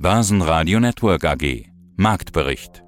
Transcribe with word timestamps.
Börsenradio 0.00 0.78
Network 0.78 1.24
AG. 1.24 1.64
Marktbericht. 1.96 2.84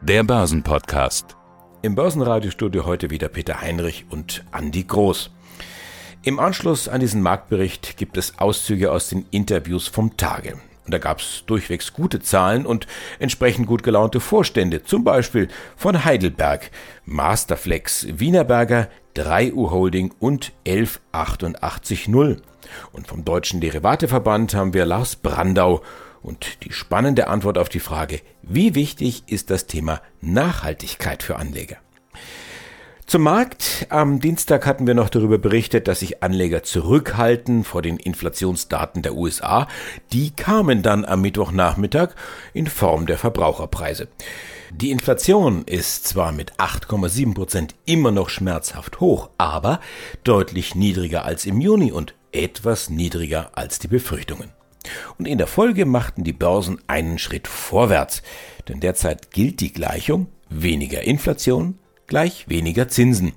Der 0.00 0.22
Börsenpodcast. 0.22 1.36
Im 1.82 1.96
Börsenradiostudio 1.96 2.86
heute 2.86 3.10
wieder 3.10 3.26
Peter 3.26 3.60
Heinrich 3.60 4.06
und 4.10 4.44
Andi 4.52 4.84
Groß. 4.84 5.32
Im 6.22 6.38
Anschluss 6.38 6.88
an 6.88 7.00
diesen 7.00 7.20
Marktbericht 7.20 7.96
gibt 7.96 8.16
es 8.16 8.38
Auszüge 8.38 8.92
aus 8.92 9.08
den 9.08 9.26
Interviews 9.32 9.88
vom 9.88 10.16
Tage. 10.16 10.60
Und 10.84 10.94
da 10.94 10.98
gab 10.98 11.18
es 11.18 11.42
durchwegs 11.46 11.92
gute 11.92 12.20
Zahlen 12.20 12.64
und 12.64 12.86
entsprechend 13.18 13.66
gut 13.66 13.82
gelaunte 13.82 14.20
Vorstände, 14.20 14.84
zum 14.84 15.02
Beispiel 15.02 15.48
von 15.76 16.04
Heidelberg, 16.04 16.70
Masterflex, 17.06 18.06
Wienerberger, 18.20 18.88
3U 19.16 19.72
Holding 19.72 20.14
und 20.20 20.52
11880. 20.64 22.06
Und 22.92 23.08
vom 23.08 23.24
Deutschen 23.24 23.60
Derivateverband 23.60 24.54
haben 24.54 24.74
wir 24.74 24.86
Lars 24.86 25.16
Brandau 25.16 25.82
und 26.26 26.64
die 26.64 26.72
spannende 26.72 27.28
Antwort 27.28 27.56
auf 27.56 27.68
die 27.68 27.80
Frage, 27.80 28.20
wie 28.42 28.74
wichtig 28.74 29.22
ist 29.26 29.50
das 29.50 29.66
Thema 29.66 30.02
Nachhaltigkeit 30.20 31.22
für 31.22 31.36
Anleger? 31.36 31.76
Zum 33.06 33.22
Markt. 33.22 33.86
Am 33.88 34.18
Dienstag 34.18 34.66
hatten 34.66 34.88
wir 34.88 34.94
noch 34.94 35.08
darüber 35.08 35.38
berichtet, 35.38 35.86
dass 35.86 36.00
sich 36.00 36.24
Anleger 36.24 36.64
zurückhalten 36.64 37.62
vor 37.62 37.80
den 37.80 37.98
Inflationsdaten 37.98 39.02
der 39.02 39.14
USA. 39.14 39.68
Die 40.12 40.32
kamen 40.32 40.82
dann 40.82 41.04
am 41.04 41.20
Mittwochnachmittag 41.20 42.16
in 42.52 42.66
Form 42.66 43.06
der 43.06 43.16
Verbraucherpreise. 43.16 44.08
Die 44.72 44.90
Inflation 44.90 45.62
ist 45.62 46.08
zwar 46.08 46.32
mit 46.32 46.54
8,7 46.54 47.34
Prozent 47.34 47.76
immer 47.84 48.10
noch 48.10 48.28
schmerzhaft 48.28 48.98
hoch, 48.98 49.30
aber 49.38 49.78
deutlich 50.24 50.74
niedriger 50.74 51.24
als 51.24 51.46
im 51.46 51.60
Juni 51.60 51.92
und 51.92 52.14
etwas 52.32 52.90
niedriger 52.90 53.50
als 53.54 53.78
die 53.78 53.88
Befürchtungen. 53.88 54.55
Und 55.18 55.26
in 55.26 55.38
der 55.38 55.46
Folge 55.46 55.86
machten 55.86 56.24
die 56.24 56.32
Börsen 56.32 56.78
einen 56.86 57.18
Schritt 57.18 57.48
vorwärts, 57.48 58.22
denn 58.68 58.80
derzeit 58.80 59.30
gilt 59.30 59.60
die 59.60 59.72
Gleichung 59.72 60.28
weniger 60.48 61.02
Inflation 61.02 61.78
gleich 62.06 62.48
weniger 62.48 62.88
Zinsen. 62.88 63.32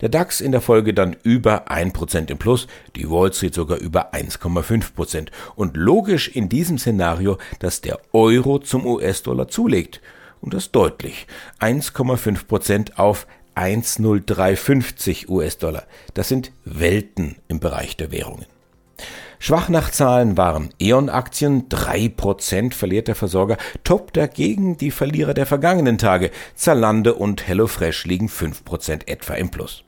Der 0.00 0.08
DAX 0.08 0.40
in 0.40 0.52
der 0.52 0.60
Folge 0.60 0.94
dann 0.94 1.16
über 1.22 1.70
1% 1.70 2.30
im 2.30 2.38
Plus, 2.38 2.66
die 2.96 3.08
Wall 3.10 3.32
Street 3.32 3.54
sogar 3.54 3.78
über 3.78 4.12
1,5%. 4.14 5.28
Und 5.56 5.76
logisch 5.76 6.28
in 6.28 6.48
diesem 6.48 6.78
Szenario, 6.78 7.38
dass 7.58 7.80
der 7.80 7.98
Euro 8.12 8.58
zum 8.58 8.86
US-Dollar 8.86 9.48
zulegt. 9.48 10.00
Und 10.40 10.54
das 10.54 10.70
deutlich. 10.70 11.26
1,5% 11.60 12.94
auf 12.96 13.26
1,0350 13.56 15.28
US-Dollar. 15.28 15.84
Das 16.14 16.28
sind 16.28 16.52
Welten 16.64 17.36
im 17.48 17.58
Bereich 17.58 17.96
der 17.96 18.12
Währungen. 18.12 18.46
Schwach 19.40 19.68
nach 19.68 19.90
Zahlen 19.90 20.36
waren 20.36 20.70
E.ON-Aktien, 20.80 21.68
3% 21.68 22.74
verliert 22.74 23.08
der 23.08 23.14
Versorger, 23.14 23.56
top 23.84 24.12
dagegen 24.12 24.76
die 24.76 24.90
Verlierer 24.90 25.32
der 25.32 25.46
vergangenen 25.46 25.96
Tage, 25.96 26.30
Zalando 26.54 27.12
und 27.12 27.46
HelloFresh 27.46 28.04
liegen 28.06 28.28
5% 28.28 29.06
etwa 29.06 29.34
im 29.34 29.50
Plus. 29.50 29.84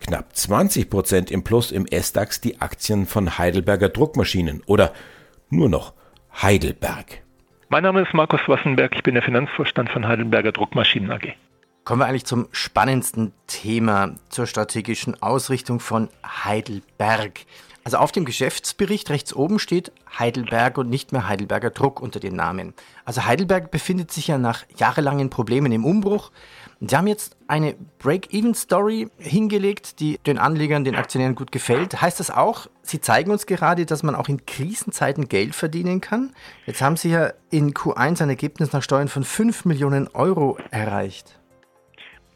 Knapp 0.00 0.32
20% 0.34 1.32
im 1.32 1.42
Plus 1.42 1.72
im 1.72 1.86
S-DAX 1.86 2.40
die 2.40 2.60
Aktien 2.60 3.06
von 3.06 3.38
Heidelberger 3.38 3.88
Druckmaschinen 3.88 4.62
oder 4.66 4.92
nur 5.50 5.68
noch 5.68 5.94
Heidelberg. 6.40 7.22
Mein 7.68 7.82
Name 7.82 8.02
ist 8.02 8.14
Markus 8.14 8.40
Wassenberg, 8.46 8.94
ich 8.94 9.02
bin 9.02 9.14
der 9.14 9.22
Finanzvorstand 9.22 9.90
von 9.90 10.06
Heidelberger 10.06 10.52
Druckmaschinen 10.52 11.10
AG. 11.10 11.34
Kommen 11.84 12.00
wir 12.00 12.06
eigentlich 12.06 12.26
zum 12.26 12.46
spannendsten 12.52 13.32
Thema, 13.48 14.14
zur 14.28 14.46
strategischen 14.46 15.20
Ausrichtung 15.20 15.80
von 15.80 16.08
Heidelberg. 16.24 17.40
Also 17.84 17.96
auf 17.96 18.12
dem 18.12 18.24
Geschäftsbericht 18.24 19.10
rechts 19.10 19.34
oben 19.34 19.58
steht 19.58 19.90
Heidelberg 20.18 20.78
und 20.78 20.88
nicht 20.88 21.10
mehr 21.10 21.28
Heidelberger 21.28 21.70
Druck 21.70 22.00
unter 22.00 22.20
den 22.20 22.36
Namen. 22.36 22.74
Also 23.04 23.24
Heidelberg 23.24 23.70
befindet 23.72 24.12
sich 24.12 24.28
ja 24.28 24.38
nach 24.38 24.64
jahrelangen 24.76 25.30
Problemen 25.30 25.72
im 25.72 25.84
Umbruch. 25.84 26.30
Sie 26.80 26.96
haben 26.96 27.06
jetzt 27.06 27.36
eine 27.46 27.74
Break-Even-Story 27.98 29.08
hingelegt, 29.18 30.00
die 30.00 30.18
den 30.26 30.38
Anlegern, 30.38 30.84
den 30.84 30.96
Aktionären 30.96 31.34
gut 31.34 31.52
gefällt. 31.52 32.00
Heißt 32.00 32.20
das 32.20 32.30
auch, 32.30 32.66
Sie 32.82 33.00
zeigen 33.00 33.30
uns 33.30 33.46
gerade, 33.46 33.86
dass 33.86 34.02
man 34.02 34.14
auch 34.14 34.28
in 34.28 34.44
Krisenzeiten 34.46 35.28
Geld 35.28 35.54
verdienen 35.54 36.00
kann? 36.00 36.32
Jetzt 36.66 36.82
haben 36.82 36.96
Sie 36.96 37.10
ja 37.10 37.32
in 37.50 37.72
Q1 37.72 38.22
ein 38.22 38.30
Ergebnis 38.30 38.72
nach 38.72 38.82
Steuern 38.82 39.08
von 39.08 39.22
5 39.22 39.64
Millionen 39.64 40.08
Euro 40.08 40.58
erreicht. 40.70 41.38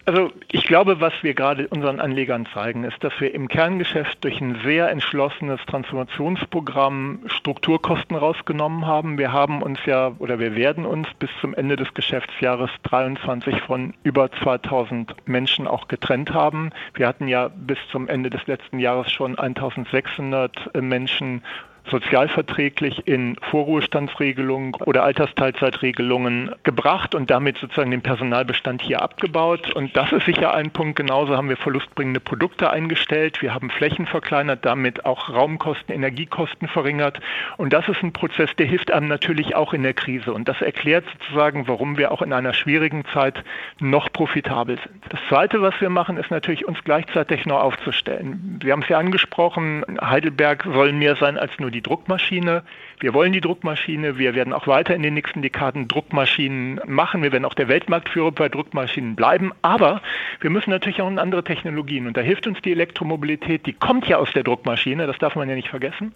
Also 0.06 0.30
ich 0.52 0.62
glaube, 0.62 1.00
was 1.00 1.12
wir 1.22 1.34
gerade 1.34 1.66
unseren 1.66 1.98
Anlegern 1.98 2.46
zeigen, 2.54 2.84
ist, 2.84 3.02
dass 3.02 3.12
wir 3.18 3.34
im 3.34 3.48
Kerngeschäft 3.48 4.22
durch 4.22 4.40
ein 4.40 4.56
sehr 4.62 4.88
entschlossenes 4.88 5.60
Transformationsprogramm 5.66 7.22
Strukturkosten 7.26 8.16
rausgenommen 8.16 8.86
haben. 8.86 9.18
Wir 9.18 9.32
haben 9.32 9.62
uns 9.62 9.80
ja 9.84 10.12
oder 10.20 10.38
wir 10.38 10.54
werden 10.54 10.86
uns 10.86 11.08
bis 11.18 11.30
zum 11.40 11.54
Ende 11.54 11.74
des 11.74 11.92
Geschäftsjahres 11.92 12.70
23 12.84 13.60
von 13.62 13.94
über 14.04 14.30
2000 14.30 15.12
Menschen 15.26 15.66
auch 15.66 15.88
getrennt 15.88 16.32
haben. 16.32 16.70
Wir 16.94 17.08
hatten 17.08 17.26
ja 17.26 17.48
bis 17.48 17.78
zum 17.90 18.06
Ende 18.06 18.30
des 18.30 18.46
letzten 18.46 18.78
Jahres 18.78 19.10
schon 19.10 19.36
1600 19.36 20.80
Menschen 20.80 21.42
sozialverträglich 21.90 23.06
in 23.06 23.36
Vorruhestandsregelungen 23.50 24.74
oder 24.74 25.04
Altersteilzeitregelungen 25.04 26.52
gebracht 26.62 27.14
und 27.14 27.30
damit 27.30 27.58
sozusagen 27.58 27.90
den 27.90 28.02
Personalbestand 28.02 28.82
hier 28.82 29.02
abgebaut. 29.02 29.72
Und 29.74 29.96
das 29.96 30.12
ist 30.12 30.26
sicher 30.26 30.54
ein 30.54 30.70
Punkt. 30.70 30.96
Genauso 30.96 31.36
haben 31.36 31.48
wir 31.48 31.56
verlustbringende 31.56 32.20
Produkte 32.20 32.70
eingestellt. 32.70 33.42
Wir 33.42 33.54
haben 33.54 33.70
Flächen 33.70 34.06
verkleinert, 34.06 34.64
damit 34.64 35.04
auch 35.04 35.30
Raumkosten, 35.30 35.94
Energiekosten 35.94 36.68
verringert. 36.68 37.20
Und 37.56 37.72
das 37.72 37.88
ist 37.88 38.02
ein 38.02 38.12
Prozess, 38.12 38.50
der 38.56 38.66
hilft 38.66 38.90
einem 38.90 39.08
natürlich 39.08 39.54
auch 39.54 39.72
in 39.72 39.82
der 39.82 39.94
Krise. 39.94 40.32
Und 40.32 40.48
das 40.48 40.60
erklärt 40.60 41.04
sozusagen, 41.12 41.68
warum 41.68 41.98
wir 41.98 42.12
auch 42.12 42.22
in 42.22 42.32
einer 42.32 42.54
schwierigen 42.54 43.04
Zeit 43.12 43.42
noch 43.78 44.12
profitabel 44.12 44.78
sind. 44.78 45.02
Das 45.08 45.20
Zweite, 45.28 45.62
was 45.62 45.80
wir 45.80 45.90
machen, 45.90 46.16
ist 46.16 46.30
natürlich 46.30 46.66
uns 46.66 46.78
gleichzeitig 46.84 47.46
neu 47.46 47.56
aufzustellen. 47.56 48.58
Wir 48.62 48.72
haben 48.72 48.82
es 48.82 48.88
ja 48.88 48.98
angesprochen, 48.98 49.84
Heidelberg 50.00 50.64
soll 50.64 50.92
mehr 50.92 51.16
sein 51.16 51.38
als 51.38 51.52
nur 51.58 51.70
die 51.70 51.75
die 51.76 51.82
Druckmaschine. 51.82 52.62
Wir 52.98 53.14
wollen 53.14 53.32
die 53.32 53.40
Druckmaschine. 53.40 54.18
Wir 54.18 54.34
werden 54.34 54.52
auch 54.52 54.66
weiter 54.66 54.94
in 54.94 55.02
den 55.02 55.14
nächsten 55.14 55.42
Dekaden 55.42 55.88
Druckmaschinen 55.88 56.80
machen. 56.86 57.22
Wir 57.22 57.32
werden 57.32 57.44
auch 57.44 57.54
der 57.54 57.68
Weltmarktführer 57.68 58.32
bei 58.32 58.48
Druckmaschinen 58.48 59.14
bleiben. 59.14 59.52
Aber 59.62 60.00
wir 60.40 60.50
müssen 60.50 60.70
natürlich 60.70 61.02
auch 61.02 61.08
in 61.08 61.18
andere 61.18 61.44
Technologien. 61.44 62.06
Und 62.06 62.16
da 62.16 62.22
hilft 62.22 62.46
uns 62.46 62.60
die 62.62 62.72
Elektromobilität. 62.72 63.66
Die 63.66 63.74
kommt 63.74 64.08
ja 64.08 64.16
aus 64.16 64.32
der 64.32 64.42
Druckmaschine. 64.42 65.06
Das 65.06 65.18
darf 65.18 65.36
man 65.36 65.48
ja 65.48 65.54
nicht 65.54 65.68
vergessen. 65.68 66.14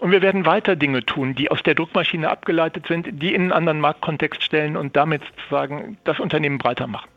Und 0.00 0.10
wir 0.10 0.22
werden 0.22 0.44
weiter 0.44 0.76
Dinge 0.76 1.06
tun, 1.06 1.34
die 1.34 1.50
aus 1.50 1.62
der 1.62 1.74
Druckmaschine 1.74 2.28
abgeleitet 2.28 2.86
sind, 2.88 3.08
die 3.10 3.32
in 3.32 3.42
einen 3.42 3.52
anderen 3.52 3.80
Marktkontext 3.80 4.42
stellen 4.42 4.76
und 4.76 4.96
damit 4.96 5.22
sozusagen 5.24 5.96
das 6.04 6.18
Unternehmen 6.18 6.58
breiter 6.58 6.88
machen. 6.88 7.08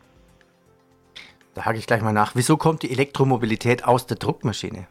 Da 1.54 1.64
hake 1.64 1.78
ich 1.78 1.86
gleich 1.86 2.00
mal 2.00 2.12
nach. 2.12 2.36
Wieso 2.36 2.56
kommt 2.56 2.84
die 2.84 2.92
Elektromobilität 2.92 3.84
aus 3.84 4.06
der 4.06 4.16
Druckmaschine? 4.16 4.86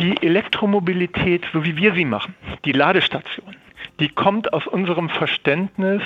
Die 0.00 0.20
Elektromobilität, 0.22 1.46
so 1.52 1.64
wie 1.64 1.76
wir 1.76 1.94
sie 1.94 2.04
machen, 2.04 2.34
die 2.64 2.72
Ladestation, 2.72 3.56
die 4.00 4.08
kommt 4.08 4.52
aus 4.52 4.66
unserem 4.66 5.08
Verständnis, 5.08 6.02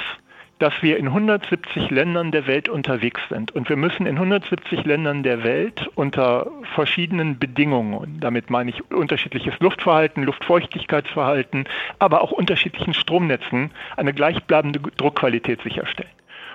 dass 0.58 0.74
wir 0.82 0.98
in 0.98 1.06
170 1.06 1.90
Ländern 1.90 2.32
der 2.32 2.46
Welt 2.46 2.68
unterwegs 2.68 3.20
sind. 3.28 3.52
Und 3.52 3.68
wir 3.68 3.76
müssen 3.76 4.06
in 4.06 4.16
170 4.16 4.84
Ländern 4.84 5.22
der 5.22 5.44
Welt 5.44 5.88
unter 5.94 6.50
verschiedenen 6.74 7.38
Bedingungen, 7.38 8.18
damit 8.20 8.50
meine 8.50 8.70
ich 8.70 8.90
unterschiedliches 8.90 9.54
Luftverhalten, 9.60 10.24
Luftfeuchtigkeitsverhalten, 10.24 11.64
aber 11.98 12.22
auch 12.22 12.32
unterschiedlichen 12.32 12.94
Stromnetzen, 12.94 13.70
eine 13.96 14.12
gleichbleibende 14.12 14.80
Druckqualität 14.96 15.62
sicherstellen. 15.62 16.10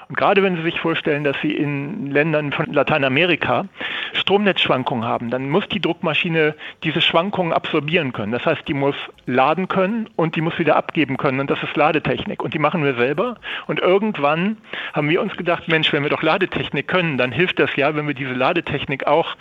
Und 0.09 0.17
gerade 0.17 0.43
wenn 0.43 0.55
Sie 0.55 0.63
sich 0.63 0.79
vorstellen, 0.79 1.23
dass 1.23 1.35
Sie 1.41 1.51
in 1.51 2.11
Ländern 2.11 2.51
von 2.51 2.71
Lateinamerika 2.71 3.65
Stromnetzschwankungen 4.13 5.05
haben, 5.05 5.29
dann 5.29 5.49
muss 5.49 5.67
die 5.69 5.79
Druckmaschine 5.79 6.55
diese 6.83 7.01
Schwankungen 7.01 7.53
absorbieren 7.53 8.13
können. 8.13 8.31
Das 8.31 8.45
heißt, 8.45 8.67
die 8.67 8.73
muss 8.73 8.95
laden 9.25 9.67
können 9.67 10.09
und 10.15 10.35
die 10.35 10.41
muss 10.41 10.57
wieder 10.59 10.75
abgeben 10.75 11.17
können. 11.17 11.39
Und 11.39 11.49
das 11.49 11.61
ist 11.63 11.75
Ladetechnik. 11.75 12.43
Und 12.43 12.53
die 12.53 12.59
machen 12.59 12.83
wir 12.83 12.95
selber. 12.95 13.35
Und 13.67 13.79
irgendwann 13.79 14.57
haben 14.93 15.09
wir 15.09 15.21
uns 15.21 15.35
gedacht, 15.35 15.67
Mensch, 15.67 15.91
wenn 15.93 16.03
wir 16.03 16.09
doch 16.09 16.21
Ladetechnik 16.21 16.87
können, 16.87 17.17
dann 17.17 17.31
hilft 17.31 17.59
das 17.59 17.75
ja, 17.75 17.95
wenn 17.95 18.07
wir 18.07 18.13
diese 18.13 18.33
Ladetechnik 18.33 19.07
auch 19.07 19.35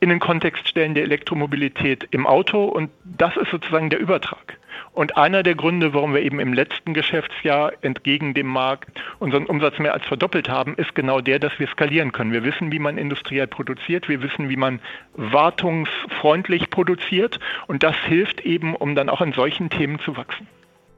in 0.00 0.08
den 0.08 0.18
Kontext 0.18 0.68
stellen 0.68 0.94
der 0.94 1.04
Elektromobilität 1.04 2.08
im 2.10 2.26
Auto. 2.26 2.64
Und 2.64 2.90
das 3.04 3.36
ist 3.36 3.50
sozusagen 3.50 3.88
der 3.88 4.00
Übertrag. 4.00 4.58
Und 4.92 5.16
einer 5.16 5.42
der 5.42 5.54
Gründe, 5.54 5.94
warum 5.94 6.14
wir 6.14 6.22
eben 6.22 6.40
im 6.40 6.52
letzten 6.52 6.94
Geschäftsjahr 6.94 7.72
entgegen 7.82 8.34
dem 8.34 8.46
Markt 8.46 8.90
unseren 9.18 9.46
Umsatz 9.46 9.78
mehr 9.78 9.94
als 9.94 10.04
verdoppelt 10.04 10.48
haben, 10.48 10.74
ist 10.76 10.94
genau 10.94 11.20
der, 11.20 11.38
dass 11.38 11.58
wir 11.58 11.68
skalieren 11.68 12.12
können. 12.12 12.32
Wir 12.32 12.44
wissen, 12.44 12.72
wie 12.72 12.78
man 12.78 12.98
industriell 12.98 13.46
produziert, 13.46 14.08
wir 14.08 14.22
wissen, 14.22 14.48
wie 14.48 14.56
man 14.56 14.80
wartungsfreundlich 15.14 16.70
produziert 16.70 17.38
und 17.66 17.82
das 17.82 17.96
hilft 18.06 18.40
eben, 18.40 18.74
um 18.74 18.94
dann 18.94 19.08
auch 19.08 19.20
in 19.20 19.32
solchen 19.32 19.70
Themen 19.70 19.98
zu 20.00 20.16
wachsen. 20.16 20.46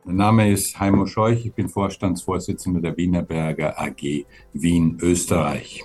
Mein 0.06 0.16
Name 0.16 0.50
ist 0.50 0.78
Heimo 0.78 1.06
Scheuch, 1.06 1.46
ich 1.46 1.54
bin 1.54 1.68
Vorstandsvorsitzender 1.68 2.80
der 2.80 2.96
Wienerberger 2.96 3.80
AG 3.80 4.26
Wien, 4.52 4.98
Österreich. 5.00 5.84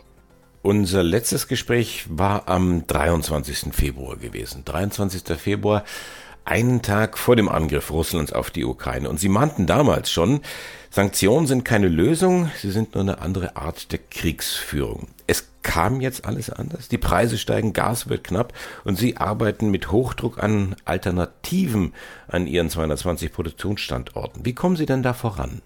Unser 0.62 1.03
letztes 1.03 1.47
Gespräch 1.47 2.06
war 2.09 2.50
am 2.50 2.85
23. 2.85 3.74
Februar 3.74 4.18
gewesen. 4.18 4.65
23. 4.65 5.38
Februar 5.38 5.85
einen 6.50 6.81
Tag 6.81 7.18
vor 7.18 7.36
dem 7.36 7.48
Angriff 7.48 7.92
Russlands 7.92 8.34
auf 8.34 8.50
die 8.50 8.66
Ukraine. 8.66 9.10
Und 9.10 9.19
Sie 9.19 9.30
mahnten 9.30 9.68
damals 9.68 10.12
schon, 10.12 10.42
Sanktionen 10.90 11.46
sind 11.46 11.63
keine 11.63 11.88
Lösung, 11.88 12.50
sie 12.60 12.72
sind 12.72 12.96
nur 12.96 13.04
eine 13.04 13.19
andere 13.19 13.56
Art 13.56 13.92
der 13.92 14.00
Kriegsführung. 14.00 15.07
Es 15.28 15.48
kam 15.62 16.01
jetzt 16.01 16.25
alles 16.25 16.50
anders. 16.50 16.88
Die 16.88 16.98
Preise 16.98 17.38
steigen, 17.38 17.74
Gas 17.74 18.10
wird 18.10 18.24
knapp 18.24 18.54
und 18.86 18.98
Sie 18.98 19.18
arbeiten 19.18 19.69
mit 19.69 19.92
Hochdruck 19.92 20.42
an 20.42 20.75
Alternativen 20.86 21.94
an 22.28 22.48
Ihren 22.48 22.72
220 22.72 23.31
Produktionsstandorten. 23.31 24.45
Wie 24.45 24.56
kommen 24.56 24.78
Sie 24.78 24.88
denn 24.88 25.04
da 25.04 25.13
voran? 25.13 25.62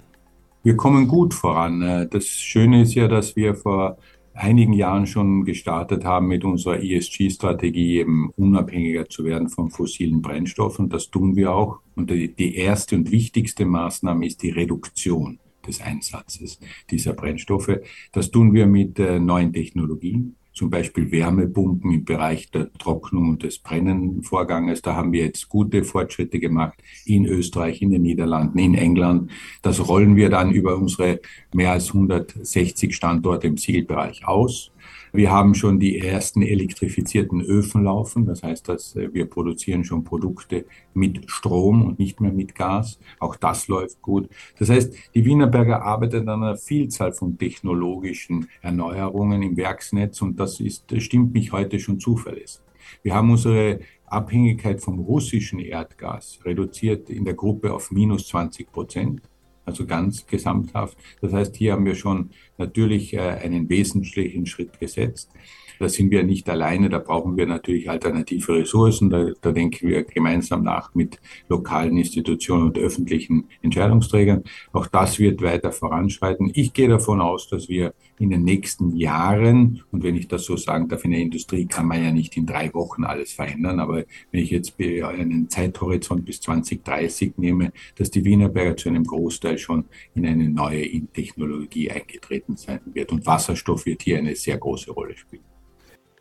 Wir 0.64 0.76
kommen 0.76 1.08
gut 1.08 1.34
voran. 1.34 2.10
Das 2.12 2.28
Schöne 2.28 2.82
ist 2.82 2.94
ja, 2.94 3.08
dass 3.08 3.38
wir 3.38 3.56
vor 3.56 3.98
einigen 4.34 4.74
Jahren 4.74 5.08
schon 5.08 5.46
gestartet 5.46 6.06
haben 6.06 6.28
mit 6.28 6.44
unserer 6.44 6.82
ESG-Strategie, 6.82 8.00
eben 8.00 8.32
unabhängiger 8.36 9.08
zu 9.08 9.24
werden 9.24 9.50
von 9.50 9.70
fossilen 9.70 10.22
Brennstoffen. 10.22 10.90
Das 10.90 11.10
tun 11.10 11.36
wir 11.36 11.54
auch. 11.54 11.80
Und 11.96 12.10
die 12.10 12.56
erste 12.56 12.96
und 12.96 13.12
wichtigste 13.12 13.66
Maßnahme 13.66 14.26
ist 14.26 14.42
die 14.42 14.50
Reduktion 14.50 15.40
des 15.66 15.82
Einsatzes 15.82 16.60
dieser 16.90 17.14
Brennstoffe. 17.14 17.80
Das 18.12 18.32
tun 18.32 18.54
wir 18.54 18.68
mit 18.68 19.00
äh, 19.00 19.20
neuen 19.20 19.54
Technologien 19.54 20.36
zum 20.54 20.70
Beispiel 20.70 21.12
Wärmepumpen 21.12 21.92
im 21.92 22.06
Bereich 22.06 22.52
der 22.52 22.72
Trocknung 22.74 23.30
und 23.30 23.44
des 23.44 23.60
Brennenvorganges. 23.60 24.82
Da 24.82 24.96
haben 24.96 25.12
wir 25.12 25.26
jetzt 25.26 25.50
gute 25.50 25.84
Fortschritte 25.84 26.40
gemacht 26.40 26.78
in 27.06 27.26
Österreich, 27.26 27.82
in 27.82 27.92
den 27.92 28.04
Niederlanden, 28.04 28.60
in 28.60 28.76
England. 28.76 29.32
Das 29.62 29.88
rollen 29.88 30.16
wir 30.16 30.30
dann 30.30 30.52
über 30.52 30.78
unsere 30.78 31.20
mehr 31.54 31.72
als 31.72 31.88
160 31.88 32.96
Standorte 32.96 33.48
im 33.48 33.58
Zielbereich 33.58 34.28
aus. 34.28 34.73
Wir 35.16 35.30
haben 35.30 35.54
schon 35.54 35.80
die 35.80 36.00
ersten 36.00 36.42
elektrifizierten 36.42 37.40
Öfen 37.44 37.84
laufen. 37.84 38.26
Das 38.26 38.42
heißt, 38.42 38.68
dass 38.68 38.96
äh, 38.96 39.14
wir 39.14 39.28
produzieren 39.28 39.84
schon 39.84 40.04
Produkte 40.04 40.66
mit 40.96 41.30
Strom 41.30 41.86
und 41.86 42.00
nicht 42.00 42.20
mehr 42.20 42.32
mit 42.32 42.56
Gas. 42.56 42.98
Auch 43.20 43.36
das 43.36 43.68
läuft 43.68 44.02
gut. 44.02 44.28
Das 44.58 44.70
heißt, 44.70 44.92
die 45.14 45.24
Wienerberger 45.24 45.84
arbeitet 45.84 46.28
an 46.28 46.42
einer 46.42 46.58
Vielzahl 46.58 47.14
von 47.14 47.38
technologischen 47.38 48.48
Erneuerungen 48.64 49.44
im 49.44 49.56
Werksnetz 49.56 50.20
und 50.24 50.40
das 50.40 50.60
ist, 50.60 50.92
stimmt 51.00 51.32
mich 51.34 51.52
heute 51.52 51.80
schon 51.80 52.00
zuverlässig. 52.00 52.62
Wir 53.04 53.14
haben 53.14 53.30
unsere 53.30 53.82
Abhängigkeit 54.08 54.82
vom 54.82 54.98
russischen 54.98 55.60
Erdgas 55.60 56.40
reduziert 56.44 57.12
in 57.12 57.24
der 57.24 57.36
Gruppe 57.36 57.72
auf 57.72 57.92
minus 57.92 58.28
20 58.30 58.72
Prozent 58.72 59.22
also 59.66 59.86
ganz 59.86 60.26
gesamthaft. 60.26 60.98
Das 61.22 61.34
heißt, 61.34 61.56
hier 61.56 61.74
haben 61.74 61.86
wir 61.86 61.96
schon 61.96 62.32
natürlich 62.58 63.14
äh, 63.14 63.20
einen 63.20 63.70
wesentlichen 63.70 64.46
Schritt 64.46 64.80
gesetzt. 64.80 65.30
Da 65.80 65.90
sind 65.90 66.12
wir 66.12 66.24
nicht 66.24 66.50
alleine, 66.50 66.90
da 66.90 67.00
brauchen 67.00 67.38
wir 67.38 67.46
natürlich 67.46 67.90
alternative 67.90 68.56
Ressourcen. 68.56 69.10
Da, 69.10 69.28
da 69.42 69.52
denken 69.52 69.88
wir 69.88 70.04
gemeinsam 70.04 70.64
nach 70.64 70.94
mit 70.96 71.20
lokalen 71.50 71.98
Institutionen 71.98 72.64
und 72.64 72.78
öffentlichen 72.78 73.46
Entscheidungsträgern. 73.62 74.44
Auch 74.72 74.88
das 74.88 75.20
wird 75.20 75.42
weiter 75.42 75.72
voranschreiten. 75.72 76.52
Ich 76.54 76.74
gehe 76.74 76.90
davon 76.90 77.22
aus, 77.22 77.48
dass 77.48 77.70
wir 77.70 77.94
in 78.20 78.30
den 78.30 78.44
nächsten 78.44 78.96
Jahren, 78.96 79.84
und 79.92 80.04
wenn 80.04 80.16
ich 80.16 80.28
das 80.28 80.46
so 80.46 80.56
sagen 80.56 80.88
darf, 80.88 81.04
in 81.04 81.12
der 81.12 81.20
Industrie 81.20 81.66
kann 81.66 81.88
man 81.88 82.04
ja 82.04 82.12
nicht 82.12 82.38
in 82.38 82.46
drei 82.46 82.74
Wochen 82.74 83.04
alles 83.04 83.34
verändern, 83.34 83.80
aber 83.80 84.04
wenn 84.32 84.42
ich 84.42 84.52
jetzt 84.52 84.76
einen 84.80 85.50
Zeithorizont 85.50 86.26
bis 86.26 86.40
2030 86.42 87.34
nehme, 87.38 87.72
dass 87.96 88.12
die 88.12 88.24
Wienerberger 88.24 88.78
zu 88.78 88.90
einem 88.90 89.04
Großteil 89.04 89.58
schon 89.58 89.86
in 90.16 90.26
eine 90.26 90.50
neue 90.50 90.84
Technologie 91.08 91.92
eingetreten 91.92 92.56
sein 92.56 92.82
wird. 92.86 93.12
Und 93.12 93.26
Wasserstoff 93.26 93.86
wird 93.86 94.04
hier 94.04 94.18
eine 94.18 94.36
sehr 94.36 94.58
große 94.58 94.92
Rolle 94.92 95.16
spielen. 95.18 95.44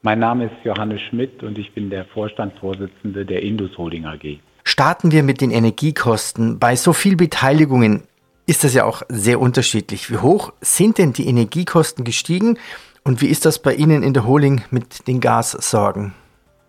Mein 0.04 0.18
Name 0.18 0.46
ist 0.46 0.64
Johannes 0.64 1.00
Schmidt 1.00 1.44
und 1.44 1.56
ich 1.58 1.70
bin 1.74 1.88
der 1.88 2.04
Vorstandsvorsitzende 2.06 3.24
der 3.24 3.40
Indus 3.40 3.78
Holding 3.78 4.04
AG. 4.04 4.40
Starten 4.64 5.12
wir 5.12 5.22
mit 5.22 5.40
den 5.40 5.52
Energiekosten. 5.52 6.58
Bei 6.58 6.74
so 6.74 6.92
viel 6.92 7.14
Beteiligungen 7.14 8.02
ist 8.44 8.64
das 8.64 8.74
ja 8.74 8.84
auch 8.84 9.02
sehr 9.08 9.38
unterschiedlich. 9.38 10.10
Wie 10.10 10.16
hoch 10.16 10.52
sind 10.60 10.98
denn 10.98 11.12
die 11.12 11.28
Energiekosten 11.28 12.04
gestiegen 12.04 12.58
und 13.04 13.22
wie 13.22 13.28
ist 13.28 13.46
das 13.46 13.62
bei 13.62 13.74
Ihnen 13.74 14.02
in 14.02 14.12
der 14.12 14.26
Holding 14.26 14.62
mit 14.72 15.06
den 15.06 15.20
Gassorgen? 15.20 16.14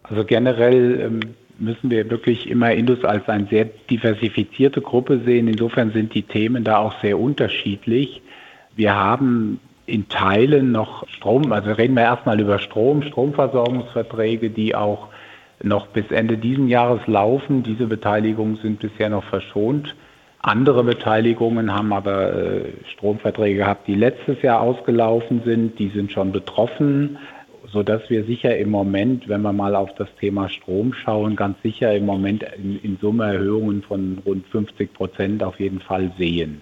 Also 0.04 0.26
generell 0.26 1.00
ähm, 1.00 1.20
müssen 1.58 1.90
wir 1.90 2.08
wirklich 2.12 2.48
immer 2.48 2.72
Indus 2.72 3.04
als 3.04 3.28
eine 3.30 3.48
sehr 3.48 3.66
diversifizierte 3.66 4.82
Gruppe 4.82 5.22
sehen. 5.26 5.48
Insofern 5.48 5.92
sind 5.92 6.14
die 6.14 6.22
Themen 6.22 6.64
da 6.64 6.78
auch 6.78 7.02
sehr 7.02 7.18
unterschiedlich. 7.18 8.22
Wir 8.76 8.94
haben 8.94 9.60
in 9.86 10.08
Teilen 10.08 10.72
noch 10.72 11.08
Strom, 11.10 11.52
also 11.52 11.72
reden 11.72 11.96
wir 11.96 12.04
erstmal 12.04 12.40
über 12.40 12.60
Strom, 12.60 13.04
Stromversorgungsverträge, 13.04 14.50
die 14.50 14.76
auch 14.76 15.10
noch 15.62 15.88
bis 15.88 16.10
Ende 16.12 16.38
diesen 16.38 16.68
Jahres 16.68 17.06
laufen. 17.08 17.64
Diese 17.64 17.88
Beteiligungen 17.88 18.58
sind 18.58 18.80
bisher 18.80 19.10
noch 19.10 19.24
verschont. 19.26 19.96
Andere 20.40 20.84
Beteiligungen 20.84 21.74
haben 21.74 21.94
aber 21.94 22.34
äh, 22.34 22.62
Stromverträge 22.94 23.60
gehabt, 23.60 23.88
die 23.88 23.96
letztes 23.96 24.42
Jahr 24.42 24.62
ausgelaufen 24.62 25.42
sind. 25.46 25.80
Die 25.80 25.90
sind 25.90 26.12
schon 26.12 26.34
betroffen, 26.34 27.18
sodass 27.72 28.10
wir 28.10 28.26
sicher 28.26 28.58
im 28.58 28.70
Moment, 28.70 29.30
wenn 29.30 29.42
wir 29.42 29.54
mal 29.54 29.76
auf 29.76 29.96
das 29.96 30.10
Thema 30.20 30.50
Strom 30.50 30.94
schauen, 30.94 31.38
ganz 31.38 31.62
sicher 31.62 31.96
im 31.96 32.06
Moment 32.06 32.44
in, 32.58 32.78
in 32.80 32.98
Summe 33.00 33.26
Erhöhungen 33.26 33.84
von 33.84 34.22
rund 34.26 34.46
50 34.48 34.94
Prozent 34.94 35.44
auf 35.44 35.60
jeden 35.62 35.80
Fall 35.80 36.12
sehen. 36.18 36.62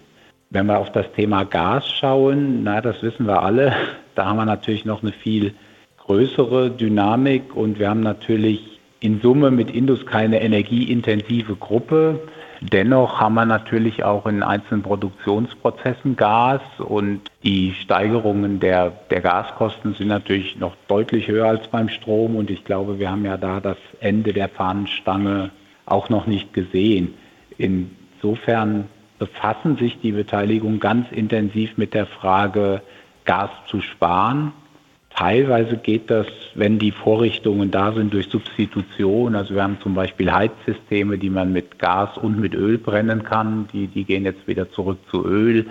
Wenn 0.53 0.65
wir 0.65 0.79
auf 0.79 0.91
das 0.91 1.09
Thema 1.13 1.45
Gas 1.45 1.89
schauen, 1.89 2.63
na, 2.63 2.81
das 2.81 3.01
wissen 3.01 3.25
wir 3.25 3.41
alle, 3.41 3.73
da 4.15 4.25
haben 4.25 4.35
wir 4.35 4.45
natürlich 4.45 4.83
noch 4.83 5.01
eine 5.01 5.13
viel 5.13 5.53
größere 5.97 6.69
Dynamik 6.69 7.55
und 7.55 7.79
wir 7.79 7.89
haben 7.89 8.01
natürlich 8.01 8.79
in 8.99 9.21
Summe 9.21 9.49
mit 9.49 9.71
Indus 9.71 10.05
keine 10.05 10.41
energieintensive 10.41 11.55
Gruppe. 11.55 12.19
Dennoch 12.59 13.19
haben 13.21 13.35
wir 13.35 13.45
natürlich 13.45 14.03
auch 14.03 14.25
in 14.25 14.43
einzelnen 14.43 14.83
Produktionsprozessen 14.83 16.17
Gas 16.17 16.61
und 16.79 17.21
die 17.43 17.73
Steigerungen 17.73 18.59
der, 18.59 18.91
der 19.09 19.21
Gaskosten 19.21 19.93
sind 19.93 20.09
natürlich 20.09 20.59
noch 20.59 20.75
deutlich 20.89 21.29
höher 21.29 21.47
als 21.47 21.69
beim 21.69 21.87
Strom 21.87 22.35
und 22.35 22.51
ich 22.51 22.65
glaube, 22.65 22.99
wir 22.99 23.09
haben 23.09 23.23
ja 23.23 23.37
da 23.37 23.61
das 23.61 23.77
Ende 24.01 24.33
der 24.33 24.49
Fahnenstange 24.49 25.49
auch 25.85 26.09
noch 26.09 26.27
nicht 26.27 26.53
gesehen. 26.53 27.13
Insofern 27.57 28.89
befassen 29.21 29.77
sich 29.77 29.99
die 30.01 30.13
Beteiligung 30.13 30.79
ganz 30.79 31.11
intensiv 31.11 31.77
mit 31.77 31.93
der 31.93 32.07
Frage, 32.07 32.81
Gas 33.23 33.51
zu 33.67 33.79
sparen. 33.79 34.51
Teilweise 35.15 35.77
geht 35.77 36.09
das, 36.09 36.25
wenn 36.55 36.79
die 36.79 36.91
Vorrichtungen 36.91 37.69
da 37.69 37.91
sind, 37.91 38.15
durch 38.15 38.29
Substitution. 38.29 39.35
Also 39.35 39.53
wir 39.53 39.61
haben 39.61 39.77
zum 39.79 39.93
Beispiel 39.93 40.31
Heizsysteme, 40.31 41.19
die 41.19 41.29
man 41.29 41.53
mit 41.53 41.77
Gas 41.77 42.17
und 42.17 42.39
mit 42.39 42.55
Öl 42.55 42.79
brennen 42.79 43.21
kann. 43.21 43.67
Die, 43.71 43.85
die 43.85 44.05
gehen 44.05 44.25
jetzt 44.25 44.47
wieder 44.47 44.71
zurück 44.71 44.97
zu 45.11 45.23
Öl. 45.23 45.67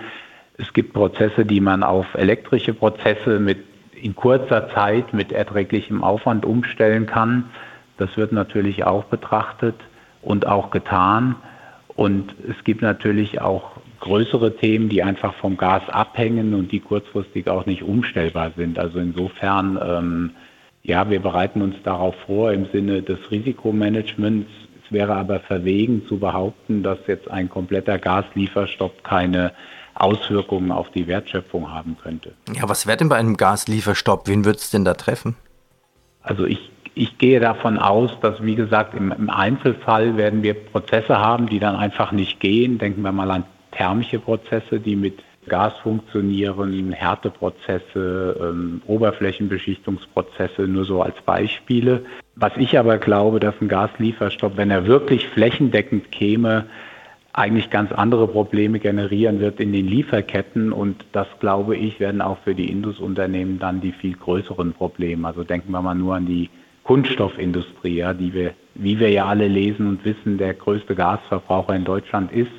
Es 0.57 0.71
gibt 0.71 0.93
Prozesse, 0.93 1.45
die 1.45 1.59
man 1.59 1.83
auf 1.83 2.05
elektrische 2.13 2.73
Prozesse 2.73 3.41
mit 3.41 3.57
in 4.01 4.15
kurzer 4.15 4.69
Zeit 4.69 5.13
mit 5.13 5.33
erträglichem 5.33 6.05
Aufwand 6.05 6.45
umstellen 6.45 7.05
kann. 7.05 7.49
Das 7.97 8.15
wird 8.15 8.31
natürlich 8.31 8.85
auch 8.85 9.03
betrachtet 9.03 9.75
und 10.21 10.47
auch 10.47 10.71
getan. 10.71 11.35
Und 12.01 12.33
es 12.49 12.63
gibt 12.63 12.81
natürlich 12.81 13.41
auch 13.41 13.73
größere 13.99 14.57
Themen, 14.57 14.89
die 14.89 15.03
einfach 15.03 15.35
vom 15.35 15.55
Gas 15.55 15.87
abhängen 15.87 16.55
und 16.55 16.71
die 16.71 16.79
kurzfristig 16.79 17.47
auch 17.47 17.67
nicht 17.67 17.83
umstellbar 17.83 18.53
sind. 18.57 18.79
Also 18.79 18.97
insofern, 18.97 19.79
ähm, 19.79 20.31
ja, 20.81 21.07
wir 21.11 21.19
bereiten 21.19 21.61
uns 21.61 21.75
darauf 21.83 22.15
vor 22.25 22.53
im 22.53 22.65
Sinne 22.73 23.03
des 23.03 23.19
Risikomanagements. 23.29 24.49
Es 24.83 24.91
wäre 24.91 25.13
aber 25.13 25.41
verwegen 25.41 26.07
zu 26.07 26.17
behaupten, 26.17 26.81
dass 26.81 26.97
jetzt 27.05 27.29
ein 27.29 27.49
kompletter 27.49 27.99
Gaslieferstopp 27.99 29.03
keine 29.03 29.51
Auswirkungen 29.93 30.71
auf 30.71 30.89
die 30.89 31.05
Wertschöpfung 31.05 31.71
haben 31.71 31.97
könnte. 32.01 32.33
Ja, 32.51 32.67
was 32.67 32.87
wäre 32.87 32.97
denn 32.97 33.09
bei 33.09 33.17
einem 33.17 33.37
Gaslieferstopp? 33.37 34.27
Wen 34.27 34.43
würde 34.43 34.57
es 34.57 34.71
denn 34.71 34.85
da 34.85 34.95
treffen? 34.95 35.35
Also 36.23 36.47
ich 36.47 36.71
ich 36.93 37.17
gehe 37.17 37.39
davon 37.39 37.77
aus, 37.77 38.11
dass, 38.21 38.43
wie 38.43 38.55
gesagt, 38.55 38.93
im, 38.95 39.11
im, 39.11 39.29
Einzelfall 39.29 40.17
werden 40.17 40.43
wir 40.43 40.53
Prozesse 40.53 41.19
haben, 41.19 41.47
die 41.47 41.59
dann 41.59 41.75
einfach 41.75 42.11
nicht 42.11 42.39
gehen. 42.39 42.77
Denken 42.77 43.01
wir 43.01 43.11
mal 43.11 43.31
an 43.31 43.43
thermische 43.71 44.19
Prozesse, 44.19 44.79
die 44.79 44.95
mit 44.95 45.23
Gas 45.47 45.73
funktionieren, 45.81 46.91
Härteprozesse, 46.91 48.37
ähm, 48.39 48.81
Oberflächenbeschichtungsprozesse, 48.85 50.63
nur 50.63 50.85
so 50.85 51.01
als 51.01 51.19
Beispiele. 51.25 52.05
Was 52.35 52.53
ich 52.57 52.77
aber 52.77 52.97
glaube, 52.97 53.39
dass 53.39 53.55
ein 53.59 53.67
Gaslieferstopp, 53.67 54.57
wenn 54.57 54.69
er 54.69 54.85
wirklich 54.85 55.27
flächendeckend 55.29 56.11
käme, 56.11 56.65
eigentlich 57.33 57.69
ganz 57.69 57.91
andere 57.91 58.27
Probleme 58.27 58.79
generieren 58.79 59.39
wird 59.39 59.59
in 59.59 59.71
den 59.71 59.87
Lieferketten 59.87 60.73
und 60.73 61.05
das 61.13 61.27
glaube 61.39 61.77
ich 61.77 61.99
werden 62.01 62.21
auch 62.21 62.37
für 62.39 62.53
die 62.53 62.69
Indusunternehmen 62.69 63.57
dann 63.57 63.79
die 63.79 63.93
viel 63.93 64.17
größeren 64.17 64.73
Probleme. 64.73 65.25
Also 65.25 65.45
denken 65.45 65.71
wir 65.71 65.81
mal 65.81 65.95
nur 65.95 66.15
an 66.15 66.25
die 66.25 66.49
Kunststoffindustrie, 66.83 67.97
ja, 67.97 68.13
die 68.13 68.33
wir, 68.33 68.53
wie 68.75 68.99
wir 68.99 69.09
ja 69.09 69.25
alle 69.25 69.47
lesen 69.47 69.87
und 69.87 70.05
wissen, 70.05 70.37
der 70.37 70.53
größte 70.53 70.95
Gasverbraucher 70.95 71.75
in 71.75 71.85
Deutschland 71.85 72.31
ist. 72.31 72.51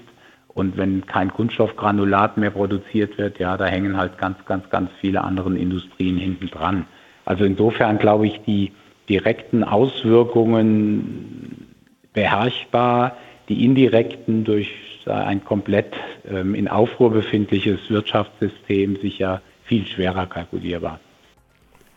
Und 0.48 0.76
wenn 0.76 1.06
kein 1.06 1.32
Kunststoffgranulat 1.32 2.36
mehr 2.36 2.50
produziert 2.50 3.16
wird, 3.18 3.38
ja, 3.38 3.56
da 3.56 3.66
hängen 3.66 3.96
halt 3.96 4.18
ganz, 4.18 4.36
ganz, 4.44 4.68
ganz 4.70 4.90
viele 5.00 5.24
andere 5.24 5.56
Industrien 5.56 6.18
hinten 6.18 6.48
dran. 6.48 6.86
Also 7.24 7.44
insofern 7.44 7.98
glaube 7.98 8.26
ich, 8.26 8.40
die 8.42 8.72
direkten 9.08 9.64
Auswirkungen 9.64 11.74
beherrschbar, 12.12 13.16
die 13.48 13.64
indirekten 13.64 14.44
durch 14.44 14.70
ein 15.06 15.44
komplett 15.44 15.94
ähm, 16.30 16.54
in 16.54 16.68
Aufruhr 16.68 17.10
befindliches 17.10 17.90
Wirtschaftssystem 17.90 18.96
sicher 19.02 19.42
viel 19.64 19.86
schwerer 19.86 20.26
kalkulierbar. 20.26 21.00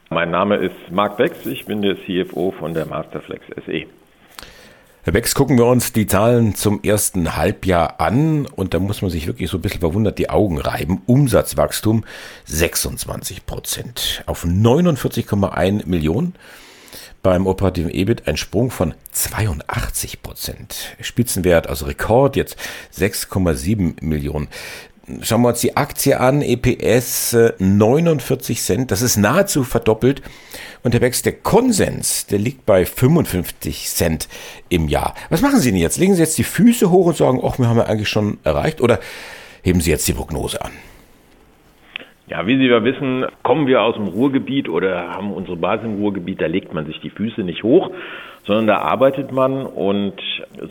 Mein 0.09 0.29
Name 0.29 0.57
ist 0.57 0.75
Marc 0.91 1.17
Becks, 1.17 1.47
ich 1.47 1.65
bin 1.65 1.81
der 1.81 1.95
CFO 1.95 2.51
von 2.51 2.75
der 2.75 2.85
Masterflex 2.85 3.43
SE. 3.65 3.85
Herr 5.03 5.13
Becks, 5.13 5.33
gucken 5.33 5.57
wir 5.57 5.65
uns 5.65 5.93
die 5.93 6.05
Zahlen 6.05 6.53
zum 6.53 6.81
ersten 6.83 7.35
Halbjahr 7.35 7.99
an 7.99 8.45
und 8.45 8.75
da 8.75 8.79
muss 8.79 9.01
man 9.01 9.09
sich 9.09 9.25
wirklich 9.25 9.49
so 9.49 9.57
ein 9.57 9.61
bisschen 9.61 9.79
verwundert 9.79 10.19
die 10.19 10.29
Augen 10.29 10.59
reiben. 10.59 11.01
Umsatzwachstum 11.07 12.05
26 12.45 13.47
Prozent 13.47 14.23
auf 14.27 14.45
49,1 14.45 15.87
Millionen. 15.87 16.35
Beim 17.23 17.47
operativen 17.47 17.89
EBIT 17.89 18.27
ein 18.27 18.37
Sprung 18.37 18.69
von 18.69 18.93
82 19.11 20.21
Prozent. 20.21 20.95
Spitzenwert, 21.01 21.67
also 21.67 21.87
Rekord 21.87 22.35
jetzt 22.35 22.57
6,7 22.95 24.03
Millionen. 24.03 24.47
Schauen 25.21 25.43
wir 25.43 25.49
uns 25.49 25.61
die 25.61 25.77
Aktie 25.77 26.19
an, 26.19 26.41
EPS 26.41 27.37
49 27.59 28.57
äh, 28.57 28.59
Cent, 28.59 28.91
das 28.91 29.03
ist 29.03 29.17
nahezu 29.17 29.63
verdoppelt. 29.63 30.23
Und 30.83 30.93
der 30.95 30.99
Becks, 30.99 31.21
der 31.21 31.33
Konsens, 31.33 32.25
der 32.25 32.39
liegt 32.39 32.65
bei 32.65 32.85
55 32.85 33.87
Cent 33.87 34.27
im 34.69 34.87
Jahr. 34.87 35.13
Was 35.29 35.43
machen 35.43 35.59
Sie 35.59 35.71
denn 35.71 35.79
jetzt? 35.79 35.99
Legen 35.99 36.15
Sie 36.15 36.21
jetzt 36.21 36.37
die 36.39 36.43
Füße 36.43 36.89
hoch 36.89 37.05
und 37.05 37.17
sagen, 37.17 37.39
ach, 37.43 37.59
wir 37.59 37.67
haben 37.67 37.77
ja 37.77 37.85
eigentlich 37.85 38.09
schon 38.09 38.39
erreicht? 38.43 38.81
Oder 38.81 38.99
heben 39.61 39.79
Sie 39.79 39.91
jetzt 39.91 40.07
die 40.07 40.13
Prognose 40.13 40.63
an? 40.63 40.71
Ja, 42.27 42.47
wie 42.47 42.57
Sie 42.57 42.65
ja 42.65 42.83
wissen, 42.83 43.25
kommen 43.43 43.67
wir 43.67 43.83
aus 43.83 43.95
dem 43.95 44.07
Ruhrgebiet 44.07 44.69
oder 44.69 45.09
haben 45.09 45.31
unsere 45.31 45.57
Basis 45.57 45.85
im 45.85 46.01
Ruhrgebiet, 46.01 46.41
da 46.41 46.47
legt 46.47 46.73
man 46.73 46.87
sich 46.87 46.99
die 46.99 47.11
Füße 47.11 47.41
nicht 47.41 47.61
hoch, 47.61 47.91
sondern 48.45 48.65
da 48.65 48.77
arbeitet 48.79 49.31
man 49.31 49.67
und 49.67 50.15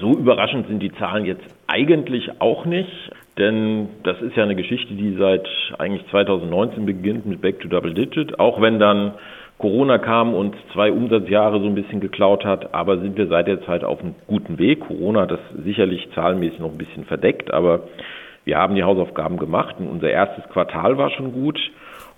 so 0.00 0.16
überraschend 0.16 0.66
sind 0.66 0.80
die 0.80 0.92
Zahlen 0.94 1.24
jetzt 1.24 1.44
eigentlich 1.68 2.40
auch 2.40 2.64
nicht. 2.64 2.90
Denn 3.38 3.88
das 4.04 4.20
ist 4.20 4.36
ja 4.36 4.44
eine 4.44 4.54
Geschichte, 4.54 4.94
die 4.94 5.16
seit 5.16 5.48
eigentlich 5.78 6.06
2019 6.10 6.86
beginnt 6.86 7.26
mit 7.26 7.40
Back 7.40 7.60
to 7.60 7.68
Double 7.68 7.92
Digit. 7.92 8.38
Auch 8.38 8.60
wenn 8.60 8.78
dann 8.78 9.14
Corona 9.58 9.98
kam 9.98 10.34
und 10.34 10.54
zwei 10.72 10.92
Umsatzjahre 10.92 11.60
so 11.60 11.66
ein 11.66 11.74
bisschen 11.74 12.00
geklaut 12.00 12.44
hat, 12.44 12.74
aber 12.74 12.98
sind 12.98 13.16
wir 13.16 13.28
seit 13.28 13.46
der 13.46 13.62
Zeit 13.62 13.84
auf 13.84 14.00
einem 14.00 14.14
guten 14.26 14.58
Weg. 14.58 14.80
Corona 14.80 15.22
hat 15.22 15.30
das 15.30 15.40
sicherlich 15.64 16.08
zahlenmäßig 16.14 16.58
noch 16.58 16.70
ein 16.70 16.78
bisschen 16.78 17.04
verdeckt, 17.04 17.52
aber 17.52 17.84
wir 18.44 18.58
haben 18.58 18.74
die 18.74 18.84
Hausaufgaben 18.84 19.38
gemacht 19.38 19.76
und 19.78 19.88
unser 19.88 20.10
erstes 20.10 20.44
Quartal 20.50 20.98
war 20.98 21.10
schon 21.10 21.32
gut. 21.32 21.58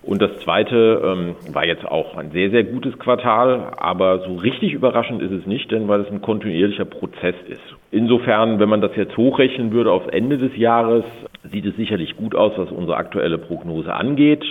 Und 0.03 0.21
das 0.21 0.37
zweite 0.43 1.01
ähm, 1.03 1.35
war 1.53 1.65
jetzt 1.65 1.85
auch 1.85 2.17
ein 2.17 2.31
sehr, 2.31 2.49
sehr 2.49 2.63
gutes 2.63 2.97
Quartal, 2.99 3.71
aber 3.77 4.19
so 4.19 4.35
richtig 4.35 4.73
überraschend 4.73 5.21
ist 5.21 5.31
es 5.31 5.45
nicht, 5.45 5.71
denn 5.71 5.87
weil 5.87 6.01
es 6.01 6.11
ein 6.11 6.21
kontinuierlicher 6.21 6.85
Prozess 6.85 7.35
ist. 7.47 7.76
Insofern, 7.91 8.59
wenn 8.59 8.67
man 8.67 8.81
das 8.81 8.95
jetzt 8.95 9.15
hochrechnen 9.15 9.71
würde 9.71 9.91
aufs 9.91 10.07
Ende 10.07 10.37
des 10.37 10.55
Jahres, 10.57 11.05
sieht 11.51 11.65
es 11.65 11.75
sicherlich 11.77 12.17
gut 12.17 12.35
aus, 12.35 12.51
was 12.57 12.69
unsere 12.69 12.97
aktuelle 12.97 13.37
Prognose 13.37 13.93
angeht. 13.93 14.43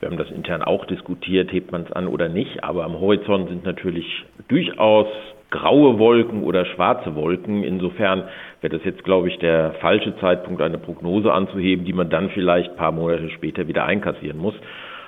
Wir 0.00 0.10
haben 0.10 0.18
das 0.18 0.30
intern 0.30 0.62
auch 0.62 0.84
diskutiert, 0.84 1.50
hebt 1.50 1.72
man 1.72 1.84
es 1.84 1.92
an 1.92 2.08
oder 2.08 2.28
nicht, 2.28 2.62
aber 2.62 2.84
am 2.84 3.00
Horizont 3.00 3.48
sind 3.48 3.64
natürlich 3.64 4.06
durchaus 4.48 5.06
graue 5.50 5.98
Wolken 5.98 6.42
oder 6.42 6.66
schwarze 6.66 7.14
Wolken. 7.14 7.64
Insofern 7.64 8.24
wäre 8.60 8.76
das 8.76 8.84
jetzt, 8.84 9.02
glaube 9.02 9.28
ich, 9.28 9.38
der 9.38 9.72
falsche 9.80 10.14
Zeitpunkt, 10.18 10.60
eine 10.60 10.78
Prognose 10.78 11.32
anzuheben, 11.32 11.86
die 11.86 11.92
man 11.94 12.10
dann 12.10 12.28
vielleicht 12.30 12.72
ein 12.72 12.76
paar 12.76 12.92
Monate 12.92 13.30
später 13.30 13.66
wieder 13.66 13.86
einkassieren 13.86 14.36
muss 14.36 14.54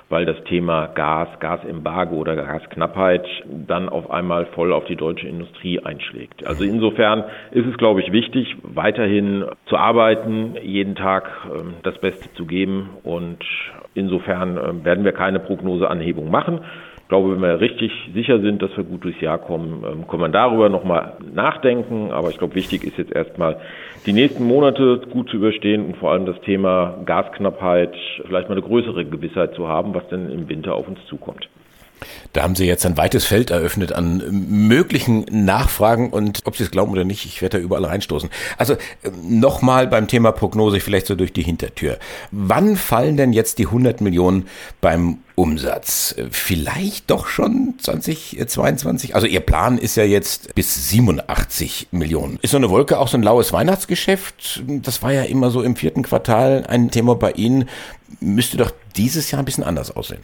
weil 0.09 0.25
das 0.25 0.41
Thema 0.45 0.87
Gas, 0.87 1.27
Gasembargo 1.39 2.15
oder 2.15 2.35
Gasknappheit 2.35 3.25
dann 3.45 3.89
auf 3.89 4.09
einmal 4.09 4.45
voll 4.47 4.71
auf 4.73 4.85
die 4.85 4.95
deutsche 4.95 5.27
Industrie 5.27 5.79
einschlägt. 5.79 6.45
Also 6.47 6.63
insofern 6.63 7.25
ist 7.51 7.65
es, 7.65 7.77
glaube 7.77 8.01
ich, 8.01 8.11
wichtig, 8.11 8.55
weiterhin 8.63 9.45
zu 9.65 9.77
arbeiten, 9.77 10.55
jeden 10.61 10.95
Tag 10.95 11.29
ähm, 11.53 11.75
das 11.83 11.97
Beste 11.99 12.31
zu 12.33 12.45
geben 12.45 12.89
und 13.03 13.43
insofern 13.93 14.57
ähm, 14.57 14.85
werden 14.85 15.03
wir 15.03 15.11
keine 15.11 15.39
Prognoseanhebung 15.39 16.31
machen. 16.31 16.61
Ich 17.07 17.09
glaube, 17.09 17.31
wenn 17.31 17.41
wir 17.41 17.61
richtig 17.61 17.89
sicher 18.13 18.41
sind, 18.41 18.61
dass 18.61 18.75
wir 18.75 18.83
gut 18.83 19.05
durchs 19.05 19.21
Jahr 19.21 19.37
kommen, 19.37 19.85
ähm, 19.89 20.07
kann 20.09 20.19
man 20.19 20.33
darüber 20.33 20.67
nochmal 20.67 21.13
nachdenken. 21.33 22.11
Aber 22.11 22.31
ich 22.31 22.37
glaube, 22.37 22.55
wichtig 22.55 22.83
ist 22.83 22.97
jetzt 22.97 23.13
erstmal, 23.13 23.61
die 24.05 24.11
nächsten 24.11 24.43
Monate 24.43 24.99
gut 25.09 25.29
zu 25.29 25.37
überstehen 25.37 25.85
und 25.85 25.95
vor 25.95 26.11
allem 26.11 26.25
das 26.25 26.35
Thema 26.41 26.97
Gasknappheit, 27.05 27.95
vielleicht 28.25 28.49
mal 28.49 28.57
eine 28.57 28.61
größere 28.61 29.05
Gewissheit 29.05 29.53
zu 29.53 29.69
haben, 29.69 29.93
was 29.93 30.05
denn 30.09 30.29
im 30.29 30.49
Winter 30.49 30.75
auf 30.75 30.85
uns 30.89 30.99
zukommt. 31.07 31.47
Da 32.33 32.43
haben 32.43 32.55
Sie 32.55 32.65
jetzt 32.65 32.85
ein 32.85 32.97
weites 32.97 33.25
Feld 33.25 33.49
eröffnet 33.49 33.91
an 33.91 34.23
möglichen 34.67 35.25
Nachfragen 35.31 36.11
und 36.11 36.41
ob 36.45 36.55
Sie 36.55 36.63
es 36.63 36.71
glauben 36.71 36.91
oder 36.91 37.03
nicht, 37.03 37.25
ich 37.25 37.41
werde 37.41 37.57
da 37.57 37.63
überall 37.63 37.85
reinstoßen. 37.85 38.29
Also 38.57 38.77
ähm, 39.03 39.39
nochmal 39.39 39.87
beim 39.87 40.07
Thema 40.07 40.31
Prognose, 40.31 40.79
vielleicht 40.79 41.07
so 41.07 41.15
durch 41.15 41.33
die 41.33 41.43
Hintertür. 41.43 41.97
Wann 42.31 42.75
fallen 42.75 43.17
denn 43.17 43.33
jetzt 43.33 43.57
die 43.57 43.65
100 43.65 44.01
Millionen 44.01 44.47
beim 44.81 45.19
Umsatz? 45.35 46.15
Vielleicht 46.31 47.09
doch 47.09 47.27
schon 47.27 47.75
2022? 47.79 49.15
Also 49.15 49.27
Ihr 49.27 49.41
Plan 49.41 49.77
ist 49.77 49.95
ja 49.95 50.03
jetzt 50.03 50.53
bis 50.55 50.89
87 50.89 51.87
Millionen. 51.91 52.39
Ist 52.41 52.51
so 52.51 52.57
eine 52.57 52.69
Wolke 52.69 52.99
auch 52.99 53.07
so 53.07 53.17
ein 53.17 53.23
laues 53.23 53.53
Weihnachtsgeschäft? 53.53 54.63
Das 54.67 55.01
war 55.01 55.11
ja 55.11 55.23
immer 55.23 55.49
so 55.49 55.61
im 55.63 55.75
vierten 55.75 56.03
Quartal 56.03 56.65
ein 56.67 56.91
Thema 56.91 57.15
bei 57.15 57.31
Ihnen. 57.31 57.67
Müsste 58.19 58.57
doch 58.57 58.71
dieses 58.95 59.31
Jahr 59.31 59.41
ein 59.41 59.45
bisschen 59.45 59.63
anders 59.63 59.95
aussehen. 59.95 60.21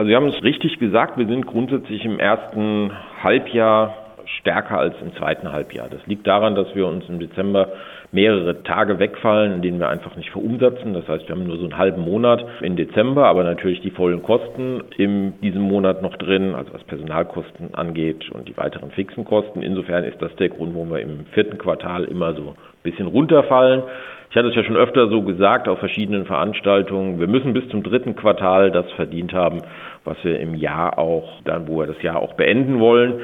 Also 0.00 0.08
Sie 0.08 0.16
haben 0.16 0.28
es 0.28 0.42
richtig 0.42 0.78
gesagt, 0.78 1.18
wir 1.18 1.26
sind 1.26 1.46
grundsätzlich 1.46 2.06
im 2.06 2.18
ersten 2.18 2.90
Halbjahr 3.22 3.94
stärker 4.38 4.78
als 4.78 4.94
im 5.02 5.14
zweiten 5.16 5.52
Halbjahr. 5.52 5.90
Das 5.90 6.00
liegt 6.06 6.26
daran, 6.26 6.54
dass 6.54 6.74
wir 6.74 6.86
uns 6.86 7.06
im 7.10 7.18
Dezember 7.18 7.68
mehrere 8.12 8.62
Tage 8.64 8.98
wegfallen, 8.98 9.52
in 9.52 9.62
denen 9.62 9.78
wir 9.78 9.88
einfach 9.88 10.16
nicht 10.16 10.30
verumsetzen. 10.30 10.94
Das 10.94 11.06
heißt, 11.06 11.28
wir 11.28 11.36
haben 11.36 11.46
nur 11.46 11.58
so 11.58 11.64
einen 11.64 11.78
halben 11.78 12.02
Monat 12.02 12.44
im 12.60 12.76
Dezember, 12.76 13.26
aber 13.26 13.44
natürlich 13.44 13.80
die 13.82 13.90
vollen 13.90 14.22
Kosten 14.22 14.82
in 14.96 15.40
diesem 15.40 15.62
Monat 15.62 16.02
noch 16.02 16.16
drin, 16.16 16.54
also 16.54 16.72
was 16.72 16.82
Personalkosten 16.84 17.74
angeht 17.74 18.30
und 18.30 18.48
die 18.48 18.56
weiteren 18.56 18.90
fixen 18.90 19.24
Kosten. 19.24 19.62
Insofern 19.62 20.04
ist 20.04 20.20
das 20.20 20.34
der 20.36 20.48
Grund, 20.48 20.74
warum 20.74 20.90
wir 20.90 21.00
im 21.00 21.26
vierten 21.32 21.58
Quartal 21.58 22.04
immer 22.04 22.34
so 22.34 22.42
ein 22.48 22.54
bisschen 22.82 23.06
runterfallen. 23.06 23.82
Ich 24.30 24.36
hatte 24.36 24.48
es 24.48 24.54
ja 24.54 24.62
schon 24.62 24.76
öfter 24.76 25.08
so 25.08 25.22
gesagt 25.22 25.68
auf 25.68 25.80
verschiedenen 25.80 26.24
Veranstaltungen. 26.24 27.18
Wir 27.18 27.26
müssen 27.26 27.52
bis 27.52 27.68
zum 27.68 27.82
dritten 27.82 28.14
Quartal 28.14 28.70
das 28.70 28.90
verdient 28.92 29.32
haben, 29.32 29.62
was 30.04 30.16
wir 30.22 30.38
im 30.38 30.54
Jahr 30.54 30.98
auch, 30.98 31.42
dann, 31.44 31.66
wo 31.66 31.78
wir 31.78 31.86
das 31.86 32.00
Jahr 32.02 32.20
auch 32.20 32.34
beenden 32.34 32.78
wollen. 32.78 33.20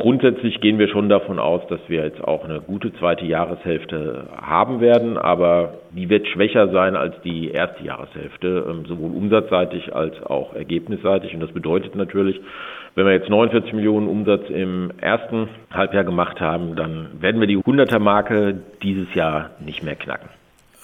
Grundsätzlich 0.00 0.60
gehen 0.60 0.78
wir 0.78 0.86
schon 0.86 1.08
davon 1.08 1.40
aus, 1.40 1.60
dass 1.68 1.80
wir 1.88 2.04
jetzt 2.04 2.22
auch 2.22 2.44
eine 2.44 2.60
gute 2.60 2.92
zweite 2.94 3.24
Jahreshälfte 3.24 4.28
haben 4.40 4.80
werden, 4.80 5.18
aber 5.18 5.74
die 5.90 6.08
wird 6.08 6.28
schwächer 6.28 6.68
sein 6.68 6.94
als 6.94 7.16
die 7.24 7.50
erste 7.50 7.82
Jahreshälfte, 7.82 8.64
ähm, 8.70 8.86
sowohl 8.86 9.10
umsatzseitig 9.10 9.92
als 9.92 10.14
auch 10.22 10.54
ergebnisseitig. 10.54 11.34
Und 11.34 11.40
das 11.40 11.50
bedeutet 11.50 11.96
natürlich, 11.96 12.40
wenn 12.94 13.06
wir 13.06 13.12
jetzt 13.12 13.28
49 13.28 13.72
Millionen 13.72 14.06
Umsatz 14.06 14.48
im 14.50 14.92
ersten 15.00 15.48
Halbjahr 15.72 16.04
gemacht 16.04 16.40
haben, 16.40 16.76
dann 16.76 17.20
werden 17.20 17.40
wir 17.40 17.48
die 17.48 17.58
100er 17.58 17.98
Marke 17.98 18.54
dieses 18.84 19.12
Jahr 19.14 19.50
nicht 19.58 19.82
mehr 19.82 19.96
knacken. 19.96 20.28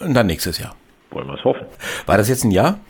Und 0.00 0.14
dann 0.14 0.26
nächstes 0.26 0.59
Jahr. 0.59 0.75
Wollen 1.11 1.28
wir 1.28 1.35
es 1.35 1.44
hoffen. 1.44 1.66
War 2.06 2.16
das 2.16 2.28
jetzt 2.28 2.42
ein 2.42 2.50
Jahr? 2.50 2.80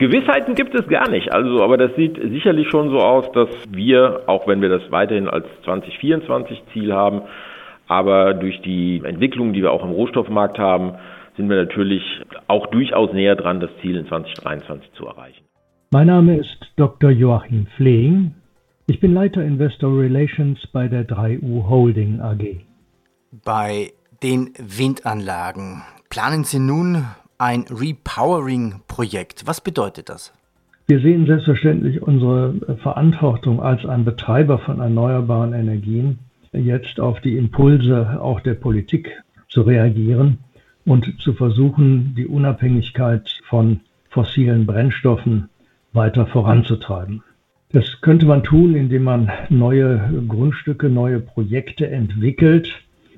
Gewissheiten 0.00 0.54
gibt 0.54 0.74
es 0.74 0.88
gar 0.88 1.10
nicht. 1.10 1.30
Also, 1.30 1.62
aber 1.62 1.76
das 1.76 1.94
sieht 1.94 2.16
sicherlich 2.16 2.68
schon 2.70 2.88
so 2.88 3.00
aus, 3.00 3.30
dass 3.32 3.50
wir, 3.68 4.22
auch 4.26 4.48
wenn 4.48 4.62
wir 4.62 4.70
das 4.70 4.90
weiterhin 4.90 5.28
als 5.28 5.44
2024 5.64 6.62
Ziel 6.72 6.94
haben, 6.94 7.20
aber 7.86 8.32
durch 8.32 8.62
die 8.62 9.02
Entwicklung, 9.04 9.52
die 9.52 9.60
wir 9.60 9.70
auch 9.70 9.84
im 9.84 9.90
Rohstoffmarkt 9.90 10.58
haben, 10.58 10.94
sind 11.36 11.50
wir 11.50 11.56
natürlich 11.56 12.02
auch 12.46 12.68
durchaus 12.68 13.12
näher 13.12 13.36
dran, 13.36 13.60
das 13.60 13.68
Ziel 13.82 13.94
in 13.96 14.06
2023 14.06 14.90
zu 14.94 15.04
erreichen. 15.04 15.44
Mein 15.90 16.06
Name 16.06 16.38
ist 16.38 16.72
Dr. 16.76 17.10
Joachim 17.10 17.66
Flehing. 17.76 18.34
Ich 18.86 19.00
bin 19.00 19.12
Leiter 19.12 19.42
Investor 19.44 20.00
Relations 20.00 20.66
bei 20.72 20.88
der 20.88 21.06
3U 21.06 21.68
Holding 21.68 22.20
AG. 22.22 22.62
Bei 23.44 23.90
den 24.22 24.54
Windanlagen 24.56 25.82
planen 26.08 26.44
Sie 26.44 26.58
nun 26.58 27.04
ein 27.40 27.64
Repowering-Projekt. 27.70 29.46
Was 29.46 29.62
bedeutet 29.62 30.10
das? 30.10 30.32
Wir 30.86 31.00
sehen 31.00 31.26
selbstverständlich 31.26 32.02
unsere 32.02 32.76
Verantwortung 32.82 33.62
als 33.62 33.86
ein 33.86 34.04
Betreiber 34.04 34.58
von 34.58 34.80
erneuerbaren 34.80 35.54
Energien, 35.54 36.18
jetzt 36.52 37.00
auf 37.00 37.20
die 37.20 37.36
Impulse 37.36 38.20
auch 38.20 38.40
der 38.40 38.54
Politik 38.54 39.10
zu 39.48 39.62
reagieren 39.62 40.38
und 40.84 41.14
zu 41.20 41.32
versuchen, 41.32 42.14
die 42.14 42.26
Unabhängigkeit 42.26 43.30
von 43.48 43.80
fossilen 44.10 44.66
Brennstoffen 44.66 45.48
weiter 45.92 46.26
voranzutreiben. 46.26 47.22
Das 47.72 48.00
könnte 48.00 48.26
man 48.26 48.42
tun, 48.42 48.74
indem 48.74 49.04
man 49.04 49.30
neue 49.48 50.24
Grundstücke, 50.28 50.90
neue 50.90 51.20
Projekte 51.20 51.88
entwickelt, 51.88 52.68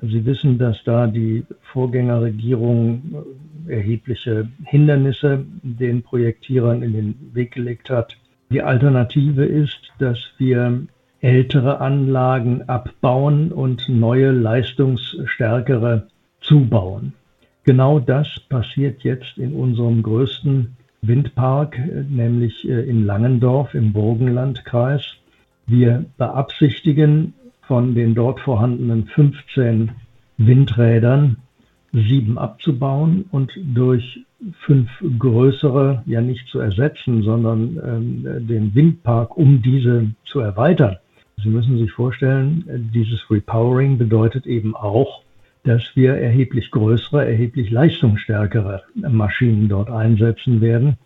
Sie 0.05 0.25
wissen, 0.25 0.57
dass 0.57 0.83
da 0.83 1.07
die 1.07 1.45
Vorgängerregierung 1.71 3.23
erhebliche 3.67 4.49
Hindernisse 4.65 5.45
den 5.61 6.03
Projektierern 6.03 6.83
in 6.83 6.93
den 6.93 7.15
Weg 7.33 7.51
gelegt 7.51 7.89
hat. 7.89 8.17
Die 8.49 8.61
Alternative 8.61 9.45
ist, 9.45 9.79
dass 9.99 10.17
wir 10.37 10.87
ältere 11.21 11.79
Anlagen 11.79 12.63
abbauen 12.67 13.51
und 13.51 13.87
neue, 13.87 14.31
leistungsstärkere 14.31 16.07
zubauen. 16.41 17.13
Genau 17.63 17.99
das 17.99 18.27
passiert 18.49 19.03
jetzt 19.03 19.37
in 19.37 19.53
unserem 19.53 20.03
größten 20.03 20.75
Windpark, 21.01 21.79
nämlich 22.09 22.67
äh, 22.67 22.81
in 22.81 23.05
Langendorf 23.05 23.73
im 23.73 23.93
Burgenlandkreis. 23.93 25.03
Wir 25.65 26.05
beabsichtigen 26.17 27.33
von 27.61 27.95
den 27.95 28.15
dort 28.15 28.41
vorhandenen 28.41 29.05
15 29.07 29.91
Windrädern 30.37 31.37
sieben 31.93 32.37
abzubauen 32.39 33.25
und 33.31 33.51
durch 33.55 34.25
fünf 34.65 34.89
größere 35.19 36.03
ja 36.05 36.21
nicht 36.21 36.47
zu 36.47 36.59
ersetzen, 36.59 37.21
sondern 37.21 37.79
ähm, 37.85 38.47
den 38.47 38.73
Windpark 38.75 39.37
um 39.37 39.61
diese 39.61 40.07
zu 40.25 40.39
erweitern. 40.39 40.97
Sie 41.41 41.49
müssen 41.49 41.77
sich 41.77 41.91
vorstellen, 41.91 42.91
dieses 42.93 43.29
Repowering 43.29 43.97
bedeutet 43.97 44.45
eben 44.45 44.75
auch, 44.75 45.21
dass 45.63 45.81
wir 45.95 46.15
erheblich 46.15 46.71
größere, 46.71 47.25
erheblich 47.25 47.69
leistungsstärkere 47.71 48.83
Maschinen 48.95 49.69
dort 49.69 49.89
einsetzen 49.89 50.61
werden. 50.61 50.97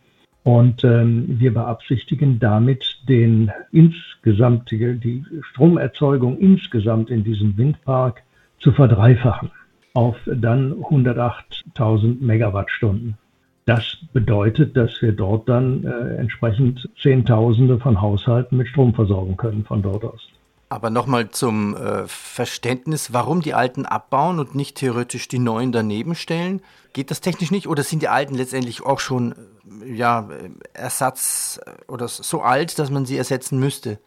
Und 0.44 0.84
ähm, 0.86 1.39
wir 1.39 1.53
beabsichtigen 1.53 2.39
damit 2.39 3.01
den 3.10 3.51
insgesamt, 3.72 4.72
die 4.72 5.25
Stromerzeugung 5.51 6.38
insgesamt 6.39 7.10
in 7.10 7.24
diesem 7.24 7.58
Windpark 7.58 8.24
zu 8.60 8.72
verdreifachen 8.72 9.51
auf 9.97 10.15
dann 10.27 10.73
108.000 10.73 12.21
Megawattstunden. 12.21 13.17
Das 13.65 13.97
bedeutet, 14.13 14.77
dass 14.77 15.01
wir 15.01 15.11
dort 15.11 15.49
dann 15.49 15.83
äh, 15.85 16.17
entsprechend 16.17 16.87
Zehntausende 17.01 17.79
von 17.79 17.99
Haushalten 17.99 18.57
mit 18.57 18.67
Strom 18.67 18.93
versorgen 18.93 19.37
können 19.37 19.65
von 19.65 19.81
dort 19.81 20.05
aus. 20.05 20.29
Aber 20.69 20.91
nochmal 20.91 21.29
zum 21.29 21.75
äh, 21.75 22.03
Verständnis, 22.05 23.11
warum 23.11 23.41
die 23.41 23.55
alten 23.55 23.87
abbauen 23.87 24.39
und 24.39 24.53
nicht 24.53 24.77
theoretisch 24.77 25.29
die 25.29 25.39
neuen 25.39 25.71
daneben 25.71 26.13
stellen? 26.13 26.61
Geht 26.93 27.09
das 27.09 27.19
technisch 27.19 27.49
nicht 27.49 27.67
oder 27.67 27.81
sind 27.81 28.03
die 28.03 28.07
alten 28.07 28.35
letztendlich 28.35 28.85
auch 28.85 28.99
schon 28.99 29.33
äh, 29.81 29.93
ja, 29.95 30.29
Ersatz 30.73 31.59
äh, 31.65 31.91
oder 31.91 32.07
so 32.07 32.41
alt, 32.41 32.77
dass 32.77 32.91
man 32.91 33.07
sie 33.07 33.17
ersetzen 33.17 33.59
müsste? 33.59 33.97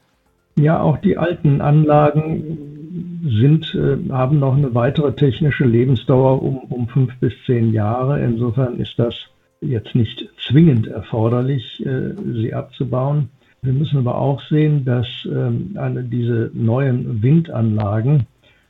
Ja, 0.55 0.81
auch 0.81 0.99
die 0.99 1.19
alten 1.19 1.61
Anlagen 1.61 2.80
sind, 3.23 3.75
äh, 3.75 4.11
haben 4.11 4.39
noch 4.39 4.57
eine 4.57 4.75
weitere 4.75 5.13
technische 5.15 5.65
Lebensdauer 5.65 6.43
um, 6.43 6.59
um 6.59 6.89
fünf 6.89 7.17
bis 7.19 7.33
zehn 7.47 7.73
Jahre. 7.73 8.21
Insofern 8.23 8.79
ist 8.79 8.99
das 8.99 9.15
jetzt 9.61 9.95
nicht 9.95 10.29
zwingend 10.47 10.87
erforderlich, 10.87 11.85
äh, 11.85 12.15
sie 12.33 12.55
abzubauen. 12.55 13.29
Wir 13.63 13.73
müssen 13.73 13.99
aber 13.99 14.17
auch 14.17 14.41
sehen, 14.49 14.85
dass 14.87 15.07
ähm, 15.27 15.77
eine, 15.77 16.03
diese 16.05 16.51
neuen 16.55 17.23
Windanlagen 17.23 18.27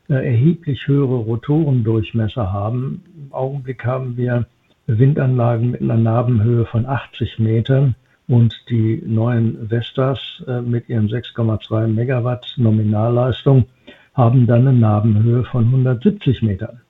äh, 0.09 0.15
erheblich 0.15 0.89
höhere 0.89 1.17
Rotorendurchmesser 1.17 2.53
haben. 2.53 3.03
Im 3.17 3.33
Augenblick 3.33 3.85
haben 3.85 4.17
wir 4.17 4.47
Windanlagen 4.87 5.71
mit 5.71 5.83
einer 5.83 5.97
Nabenhöhe 5.97 6.67
von 6.67 6.87
80 6.87 7.39
Metern 7.39 7.95
und 8.27 8.65
die 8.69 9.01
neuen 9.07 9.69
Vestas 9.69 10.21
mit 10.65 10.89
ihren 10.89 11.09
6,2 11.09 11.89
Megawatt 11.89 12.55
Nominalleistung 12.57 13.67
haben 14.15 14.47
dann 14.47 14.67
eine 14.67 14.73
Nabenhöhe 14.73 15.45
von 15.45 15.65
170 15.65 16.43
Metern. 16.43 16.81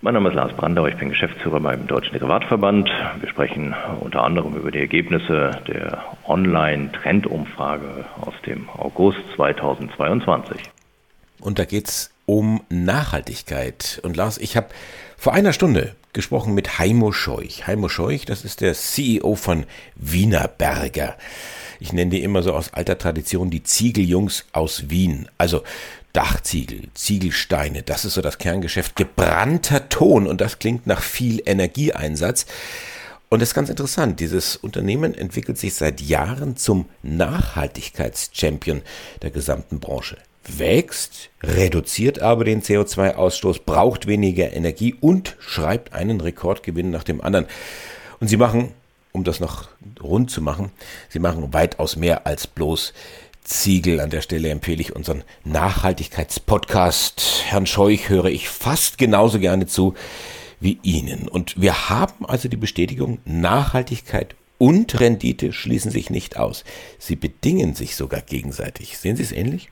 Mein 0.00 0.14
Name 0.14 0.28
ist 0.28 0.34
Lars 0.34 0.52
Brandau, 0.52 0.86
ich 0.86 0.96
bin 0.96 1.08
Geschäftsführer 1.08 1.60
beim 1.60 1.86
Deutschen 1.86 2.12
Derivatverband. 2.12 2.90
Wir 3.20 3.28
sprechen 3.30 3.74
unter 4.00 4.22
anderem 4.22 4.54
über 4.54 4.70
die 4.70 4.80
Ergebnisse 4.80 5.52
der 5.66 6.02
Online-Trendumfrage 6.28 8.04
aus 8.20 8.34
dem 8.46 8.68
August 8.68 9.20
2022. 9.36 10.58
Und 11.40 11.58
da 11.58 11.64
geht 11.64 11.88
es 11.88 12.14
um 12.26 12.62
Nachhaltigkeit. 12.68 14.00
Und 14.02 14.16
Lars, 14.16 14.36
ich 14.36 14.58
habe 14.58 14.66
vor 15.16 15.32
einer 15.32 15.54
Stunde 15.54 15.94
gesprochen 16.12 16.54
mit 16.54 16.78
Heimo 16.78 17.12
Scheuch. 17.12 17.66
Heimo 17.66 17.88
Scheuch, 17.88 18.26
das 18.26 18.44
ist 18.44 18.60
der 18.60 18.74
CEO 18.74 19.36
von 19.36 19.64
Wienerberger. 19.96 21.14
Ich 21.80 21.92
nenne 21.92 22.10
die 22.10 22.22
immer 22.22 22.42
so 22.42 22.52
aus 22.52 22.72
alter 22.72 22.98
Tradition 22.98 23.50
die 23.50 23.62
Ziegeljungs 23.62 24.46
aus 24.52 24.90
Wien. 24.90 25.28
Also 25.38 25.62
Dachziegel, 26.14 26.82
Ziegelsteine, 26.94 27.82
das 27.82 28.04
ist 28.04 28.14
so 28.14 28.22
das 28.22 28.38
Kerngeschäft. 28.38 28.94
Gebrannter 28.94 29.88
Ton 29.88 30.28
und 30.28 30.40
das 30.40 30.60
klingt 30.60 30.86
nach 30.86 31.02
viel 31.02 31.42
Energieeinsatz. 31.44 32.46
Und 33.28 33.42
das 33.42 33.48
ist 33.48 33.54
ganz 33.54 33.68
interessant. 33.68 34.20
Dieses 34.20 34.54
Unternehmen 34.54 35.12
entwickelt 35.12 35.58
sich 35.58 35.74
seit 35.74 36.00
Jahren 36.00 36.56
zum 36.56 36.88
Nachhaltigkeitschampion 37.02 38.82
der 39.22 39.32
gesamten 39.32 39.80
Branche. 39.80 40.16
Wächst, 40.46 41.30
reduziert 41.42 42.20
aber 42.20 42.44
den 42.44 42.62
CO2-Ausstoß, 42.62 43.62
braucht 43.66 44.06
weniger 44.06 44.52
Energie 44.52 44.94
und 45.00 45.34
schreibt 45.40 45.94
einen 45.94 46.20
Rekordgewinn 46.20 46.90
nach 46.90 47.02
dem 47.02 47.22
anderen. 47.22 47.46
Und 48.20 48.28
sie 48.28 48.36
machen, 48.36 48.72
um 49.10 49.24
das 49.24 49.40
noch 49.40 49.68
rund 50.00 50.30
zu 50.30 50.40
machen, 50.40 50.70
sie 51.08 51.18
machen 51.18 51.52
weitaus 51.52 51.96
mehr 51.96 52.28
als 52.28 52.46
bloß 52.46 52.92
Ziegel. 53.44 54.00
An 54.00 54.10
der 54.10 54.22
Stelle 54.22 54.48
empfehle 54.48 54.80
ich 54.80 54.96
unseren 54.96 55.22
Nachhaltigkeitspodcast. 55.44 57.44
Herrn 57.46 57.66
Scheuch 57.66 58.08
höre 58.08 58.26
ich 58.26 58.48
fast 58.48 58.98
genauso 58.98 59.38
gerne 59.38 59.66
zu 59.66 59.94
wie 60.60 60.78
Ihnen. 60.82 61.28
Und 61.28 61.60
wir 61.60 61.90
haben 61.90 62.26
also 62.26 62.48
die 62.48 62.56
Bestätigung, 62.56 63.18
Nachhaltigkeit 63.24 64.34
und 64.58 64.98
Rendite 64.98 65.52
schließen 65.52 65.90
sich 65.90 66.10
nicht 66.10 66.36
aus. 66.36 66.64
Sie 66.98 67.16
bedingen 67.16 67.74
sich 67.74 67.96
sogar 67.96 68.22
gegenseitig. 68.22 68.98
Sehen 68.98 69.16
Sie 69.16 69.22
es 69.22 69.32
ähnlich? 69.32 69.68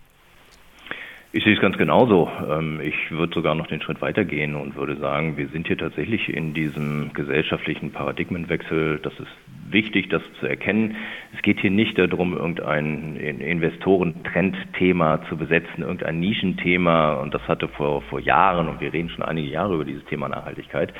Ich 1.34 1.44
sehe 1.44 1.54
es 1.54 1.60
ganz 1.60 1.78
genauso. 1.78 2.30
Ähm, 2.46 2.78
ich 2.82 3.10
würde 3.10 3.32
sogar 3.32 3.54
noch 3.54 3.66
den 3.66 3.80
Schritt 3.80 4.02
weitergehen 4.02 4.54
und 4.54 4.76
würde 4.76 4.96
sagen, 4.96 5.38
wir 5.38 5.48
sind 5.48 5.66
hier 5.66 5.78
tatsächlich 5.78 6.28
in 6.28 6.52
diesem 6.52 7.10
gesellschaftlichen 7.14 7.90
Paradigmenwechsel. 7.90 9.00
Das 9.02 9.14
ist 9.14 9.30
wichtig, 9.70 10.10
das 10.10 10.20
zu 10.40 10.46
erkennen. 10.46 10.94
Es 11.34 11.40
geht 11.40 11.60
hier 11.60 11.70
nicht 11.70 11.98
darum, 11.98 12.36
irgendein 12.36 13.16
Investorentrendthema 13.16 15.22
zu 15.30 15.38
besetzen, 15.38 15.80
irgendein 15.80 16.20
Nischenthema. 16.20 17.14
Und 17.14 17.32
das 17.32 17.48
hatte 17.48 17.68
vor, 17.68 18.02
vor 18.02 18.20
Jahren, 18.20 18.68
und 18.68 18.82
wir 18.82 18.92
reden 18.92 19.08
schon 19.08 19.24
einige 19.24 19.48
Jahre 19.48 19.76
über 19.76 19.86
dieses 19.86 20.04
Thema 20.04 20.28
Nachhaltigkeit, 20.28 20.92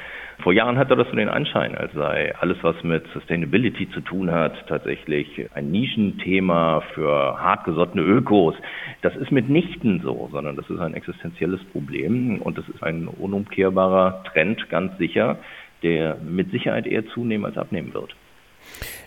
vor 0.43 0.53
Jahren 0.53 0.77
hatte 0.77 0.97
das 0.97 1.09
so 1.09 1.15
den 1.15 1.29
Anschein, 1.29 1.77
als 1.77 1.93
sei 1.93 2.35
alles, 2.41 2.57
was 2.63 2.83
mit 2.83 3.07
Sustainability 3.13 3.89
zu 3.91 4.01
tun 4.01 4.31
hat, 4.31 4.67
tatsächlich 4.67 5.49
ein 5.55 5.71
Nischenthema 5.71 6.83
für 6.95 7.39
hartgesottene 7.39 8.03
Ökos. 8.03 8.57
Das 9.03 9.15
ist 9.15 9.31
mitnichten 9.31 10.01
so, 10.03 10.22
sondern 10.31 10.57
das 10.57 10.69
ist 10.69 10.79
ein 10.79 10.95
existenzielles 10.95 11.63
Problem 11.73 12.41
und 12.43 12.59
das 12.59 12.69
ist 12.69 12.83
ein 12.83 13.09
unumkehrbarer 13.09 14.25
Trend, 14.33 14.69
ganz 14.69 14.97
sicher, 14.99 15.39
der 15.83 16.17
mit 16.17 16.51
Sicherheit 16.51 16.87
eher 16.87 17.07
zunehmen 17.09 17.45
als 17.47 17.57
abnehmen 17.57 17.93
wird. 17.95 18.15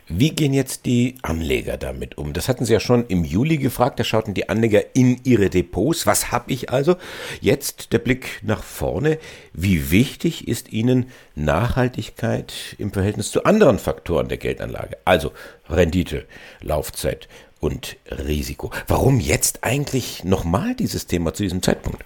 Wie 0.07 0.29
gehen 0.29 0.53
jetzt 0.53 0.85
die 0.85 1.15
Anleger 1.23 1.77
damit 1.77 2.19
um? 2.19 2.33
Das 2.33 2.47
hatten 2.47 2.63
Sie 2.63 2.73
ja 2.73 2.79
schon 2.79 3.07
im 3.07 3.23
Juli 3.23 3.57
gefragt. 3.57 3.99
Da 3.99 4.03
schauten 4.03 4.35
die 4.35 4.49
Anleger 4.49 4.83
in 4.93 5.19
ihre 5.23 5.49
Depots. 5.49 6.05
Was 6.05 6.31
habe 6.31 6.51
ich 6.51 6.69
also? 6.69 6.97
Jetzt 7.41 7.91
der 7.91 7.97
Blick 7.97 8.41
nach 8.43 8.61
vorne. 8.61 9.17
Wie 9.51 9.89
wichtig 9.89 10.47
ist 10.47 10.71
Ihnen 10.71 11.07
Nachhaltigkeit 11.33 12.75
im 12.77 12.91
Verhältnis 12.93 13.31
zu 13.31 13.45
anderen 13.45 13.79
Faktoren 13.79 14.27
der 14.27 14.37
Geldanlage? 14.37 14.97
Also 15.05 15.31
Rendite, 15.67 16.25
Laufzeit 16.61 17.27
und 17.65 17.97
Risiko. 18.27 18.71
Warum 18.87 19.19
jetzt 19.19 19.63
eigentlich 19.63 20.23
nochmal 20.23 20.75
dieses 20.75 21.07
Thema 21.07 21.33
zu 21.33 21.41
diesem 21.41 21.63
Zeitpunkt? 21.63 22.05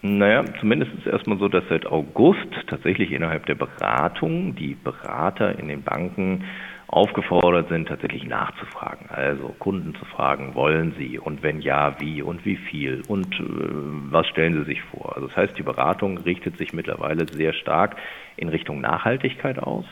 Naja, 0.00 0.44
zumindest 0.60 0.92
ist 0.94 1.06
es 1.06 1.12
erstmal 1.12 1.38
so, 1.38 1.48
dass 1.48 1.64
seit 1.68 1.86
August 1.86 2.48
tatsächlich 2.68 3.12
innerhalb 3.12 3.44
der 3.46 3.56
Beratung 3.56 4.54
die 4.54 4.74
Berater 4.74 5.58
in 5.58 5.68
den 5.68 5.82
Banken 5.82 6.44
aufgefordert 6.88 7.68
sind, 7.68 7.88
tatsächlich 7.88 8.24
nachzufragen. 8.24 9.10
Also 9.10 9.54
Kunden 9.58 9.94
zu 9.96 10.04
fragen, 10.04 10.54
wollen 10.54 10.94
sie 10.96 11.18
und 11.18 11.42
wenn 11.42 11.60
ja, 11.60 12.00
wie 12.00 12.22
und 12.22 12.44
wie 12.44 12.56
viel 12.56 13.02
und 13.08 13.34
äh, 13.34 13.44
was 14.10 14.26
stellen 14.28 14.54
sie 14.54 14.64
sich 14.64 14.82
vor. 14.82 15.14
Also 15.16 15.28
das 15.28 15.36
heißt, 15.36 15.58
die 15.58 15.64
Beratung 15.64 16.18
richtet 16.18 16.56
sich 16.56 16.72
mittlerweile 16.72 17.26
sehr 17.30 17.52
stark 17.52 17.96
in 18.36 18.48
Richtung 18.48 18.80
Nachhaltigkeit 18.80 19.58
aus. 19.58 19.84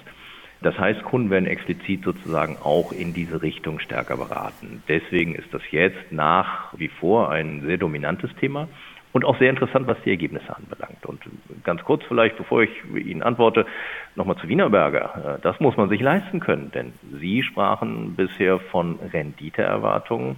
Das 0.65 0.79
heißt, 0.79 1.03
Kunden 1.03 1.29
werden 1.29 1.47
explizit 1.47 2.05
sozusagen 2.05 2.57
auch 2.57 2.91
in 2.91 3.13
diese 3.13 3.43
Richtung 3.43 3.81
stärker 3.81 4.17
beraten. 4.17 4.83
Deswegen 4.89 5.35
ist 5.35 5.53
das 5.53 5.61
jetzt 5.71 6.11
nach 6.11 6.73
wie 6.79 6.89
vor 6.89 7.31
ein 7.31 7.61
sehr 7.67 7.77
dominantes 7.77 8.35
Thema 8.37 8.69
und 9.13 9.27
auch 9.27 9.39
sehr 9.39 9.51
interessant, 9.51 9.87
was 9.87 9.99
die 10.07 10.11
Ergebnisse 10.11 10.57
anbelangt. 10.57 11.05
Und 11.05 11.21
ganz 11.65 11.85
kurz 11.85 12.03
vielleicht, 12.09 12.39
bevor 12.39 12.63
ich 12.63 12.71
Ihnen 12.95 13.23
antworte, 13.23 13.67
nochmal 14.17 14.39
zu 14.39 14.49
Wienerberger. 14.49 15.37
Äh, 15.37 15.43
das 15.43 15.61
muss 15.61 15.77
man 15.77 15.91
sich 15.91 16.01
leisten 16.01 16.41
können, 16.41 16.71
denn 16.73 16.95
Sie 17.21 17.43
sprachen 17.43 18.15
bisher 18.17 18.59
von 18.59 18.99
Renditeerwartungen. 19.13 20.37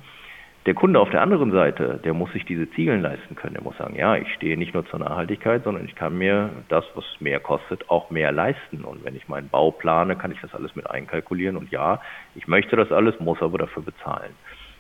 Der 0.66 0.74
Kunde 0.74 0.98
auf 0.98 1.10
der 1.10 1.22
anderen 1.22 1.52
Seite, 1.52 2.00
der 2.02 2.12
muss 2.12 2.32
sich 2.32 2.44
diese 2.44 2.68
Ziegeln 2.72 3.00
leisten 3.00 3.36
können. 3.36 3.54
Der 3.54 3.62
muss 3.62 3.76
sagen, 3.76 3.94
ja, 3.94 4.16
ich 4.16 4.32
stehe 4.34 4.58
nicht 4.58 4.74
nur 4.74 4.84
zur 4.86 4.98
Nachhaltigkeit, 4.98 5.62
sondern 5.62 5.84
ich 5.84 5.94
kann 5.94 6.18
mir 6.18 6.50
das, 6.68 6.84
was 6.96 7.04
mehr 7.20 7.38
kostet, 7.38 7.88
auch 7.88 8.10
mehr 8.10 8.32
leisten. 8.32 8.82
Und 8.82 9.04
wenn 9.04 9.14
ich 9.14 9.28
meinen 9.28 9.48
Bau 9.48 9.70
plane, 9.70 10.16
kann 10.16 10.32
ich 10.32 10.40
das 10.40 10.52
alles 10.54 10.74
mit 10.74 10.90
einkalkulieren. 10.90 11.56
Und 11.56 11.70
ja, 11.70 12.00
ich 12.34 12.48
möchte 12.48 12.74
das 12.74 12.90
alles, 12.90 13.20
muss 13.20 13.40
aber 13.42 13.58
dafür 13.58 13.84
bezahlen. 13.84 14.32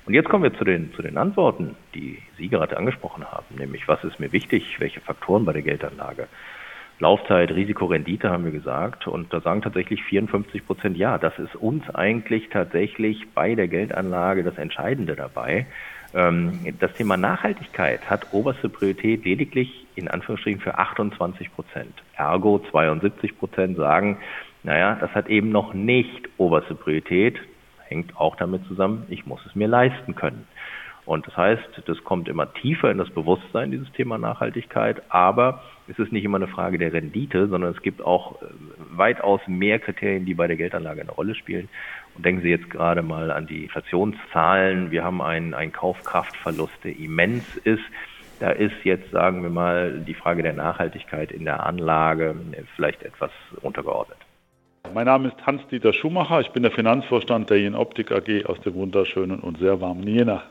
Und 0.06 0.14
jetzt 0.14 0.28
kommen 0.28 0.42
wir 0.42 0.54
zu 0.54 0.64
den, 0.64 0.92
zu 0.94 1.02
den 1.02 1.18
Antworten, 1.18 1.76
die 1.94 2.20
Sie 2.36 2.48
gerade 2.48 2.76
angesprochen 2.76 3.24
haben, 3.24 3.56
nämlich 3.56 3.86
was 3.86 4.02
ist 4.02 4.18
mir 4.18 4.32
wichtig, 4.32 4.80
welche 4.80 5.00
Faktoren 5.00 5.44
bei 5.44 5.52
der 5.52 5.62
Geldanlage. 5.62 6.26
Laufzeit, 6.98 7.50
Risiko, 7.50 7.86
Rendite 7.86 8.30
haben 8.30 8.44
wir 8.44 8.52
gesagt 8.52 9.06
und 9.06 9.30
da 9.32 9.40
sagen 9.40 9.60
tatsächlich 9.60 10.02
54 10.04 10.66
Prozent 10.66 10.96
ja. 10.96 11.18
Das 11.18 11.38
ist 11.38 11.54
uns 11.54 11.88
eigentlich 11.94 12.48
tatsächlich 12.48 13.28
bei 13.34 13.54
der 13.54 13.68
Geldanlage 13.68 14.42
das 14.42 14.56
Entscheidende 14.56 15.14
dabei. 15.14 15.66
Ähm, 16.14 16.74
das 16.80 16.94
Thema 16.94 17.18
Nachhaltigkeit 17.18 18.08
hat 18.08 18.32
oberste 18.32 18.70
Priorität 18.70 19.26
lediglich 19.26 19.86
in 19.94 20.08
Anführungsstrichen 20.08 20.60
für 20.60 20.78
28 20.78 21.52
Prozent. 21.54 21.92
Ergo 22.16 22.60
72 22.70 23.38
Prozent 23.38 23.76
sagen, 23.76 24.18
naja, 24.62 24.96
das 24.98 25.10
hat 25.14 25.28
eben 25.28 25.50
noch 25.50 25.74
nicht 25.74 26.28
oberste 26.38 26.74
Priorität. 26.74 27.38
Hängt 27.88 28.16
auch 28.16 28.36
damit 28.36 28.64
zusammen, 28.66 29.04
ich 29.10 29.26
muss 29.26 29.44
es 29.46 29.54
mir 29.54 29.68
leisten 29.68 30.14
können. 30.14 30.46
Und 31.06 31.26
das 31.28 31.36
heißt, 31.36 31.62
das 31.86 32.02
kommt 32.02 32.28
immer 32.28 32.52
tiefer 32.52 32.90
in 32.90 32.98
das 32.98 33.08
Bewusstsein, 33.10 33.70
dieses 33.70 33.90
Thema 33.92 34.18
Nachhaltigkeit, 34.18 35.02
aber 35.08 35.62
es 35.86 35.98
ist 36.00 36.10
nicht 36.10 36.24
immer 36.24 36.36
eine 36.36 36.48
Frage 36.48 36.78
der 36.78 36.92
Rendite, 36.92 37.46
sondern 37.46 37.72
es 37.72 37.80
gibt 37.80 38.02
auch 38.02 38.42
äh, 38.42 38.46
weitaus 38.90 39.40
mehr 39.46 39.78
Kriterien, 39.78 40.26
die 40.26 40.34
bei 40.34 40.48
der 40.48 40.56
Geldanlage 40.56 41.02
eine 41.02 41.12
Rolle 41.12 41.36
spielen. 41.36 41.68
Und 42.16 42.26
denken 42.26 42.42
Sie 42.42 42.48
jetzt 42.48 42.70
gerade 42.70 43.02
mal 43.02 43.30
an 43.30 43.46
die 43.46 43.64
Inflationszahlen. 43.64 44.90
Wir 44.90 45.04
haben 45.04 45.22
einen, 45.22 45.54
einen 45.54 45.72
Kaufkraftverlust, 45.72 46.82
der 46.82 46.98
immens 46.98 47.56
ist. 47.58 47.84
Da 48.40 48.50
ist 48.50 48.74
jetzt, 48.82 49.12
sagen 49.12 49.44
wir 49.44 49.50
mal, 49.50 50.00
die 50.00 50.14
Frage 50.14 50.42
der 50.42 50.54
Nachhaltigkeit 50.54 51.30
in 51.30 51.44
der 51.44 51.64
Anlage 51.64 52.34
vielleicht 52.74 53.02
etwas 53.04 53.30
untergeordnet. 53.62 54.18
Mein 54.92 55.06
Name 55.06 55.28
ist 55.28 55.46
Hans-Dieter 55.46 55.92
Schumacher. 55.92 56.40
Ich 56.40 56.50
bin 56.50 56.62
der 56.62 56.72
Finanzvorstand 56.72 57.48
der 57.48 57.60
Jen 57.60 57.74
Optik 57.74 58.10
AG 58.10 58.46
aus 58.46 58.60
dem 58.60 58.74
wunderschönen 58.74 59.38
und 59.40 59.58
sehr 59.58 59.80
warmen 59.80 60.06
Jena. 60.06 60.42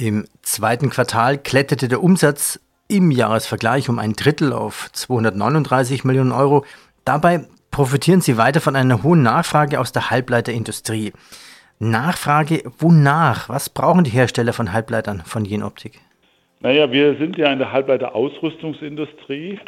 Im 0.00 0.26
zweiten 0.42 0.90
Quartal 0.90 1.38
kletterte 1.38 1.88
der 1.88 2.00
Umsatz 2.00 2.60
im 2.88 3.10
Jahresvergleich 3.10 3.88
um 3.88 3.98
ein 3.98 4.12
Drittel 4.12 4.52
auf 4.52 4.90
239 4.92 6.04
Millionen 6.04 6.30
Euro. 6.30 6.64
Dabei 7.04 7.40
profitieren 7.72 8.20
sie 8.20 8.36
weiter 8.36 8.60
von 8.60 8.76
einer 8.76 9.02
hohen 9.02 9.24
Nachfrage 9.24 9.80
aus 9.80 9.90
der 9.90 10.10
Halbleiterindustrie. 10.10 11.12
Nachfrage, 11.80 12.62
wonach? 12.78 13.48
Was 13.48 13.70
brauchen 13.70 14.04
die 14.04 14.12
Hersteller 14.12 14.52
von 14.52 14.72
Halbleitern 14.72 15.22
von 15.26 15.44
Jenoptik? 15.44 15.98
Naja, 16.60 16.92
wir 16.92 17.16
sind 17.16 17.36
ja 17.36 17.52
in 17.52 17.58
der 17.58 17.72
Halbleiter-Ausrüstungsindustrie. 17.72 19.58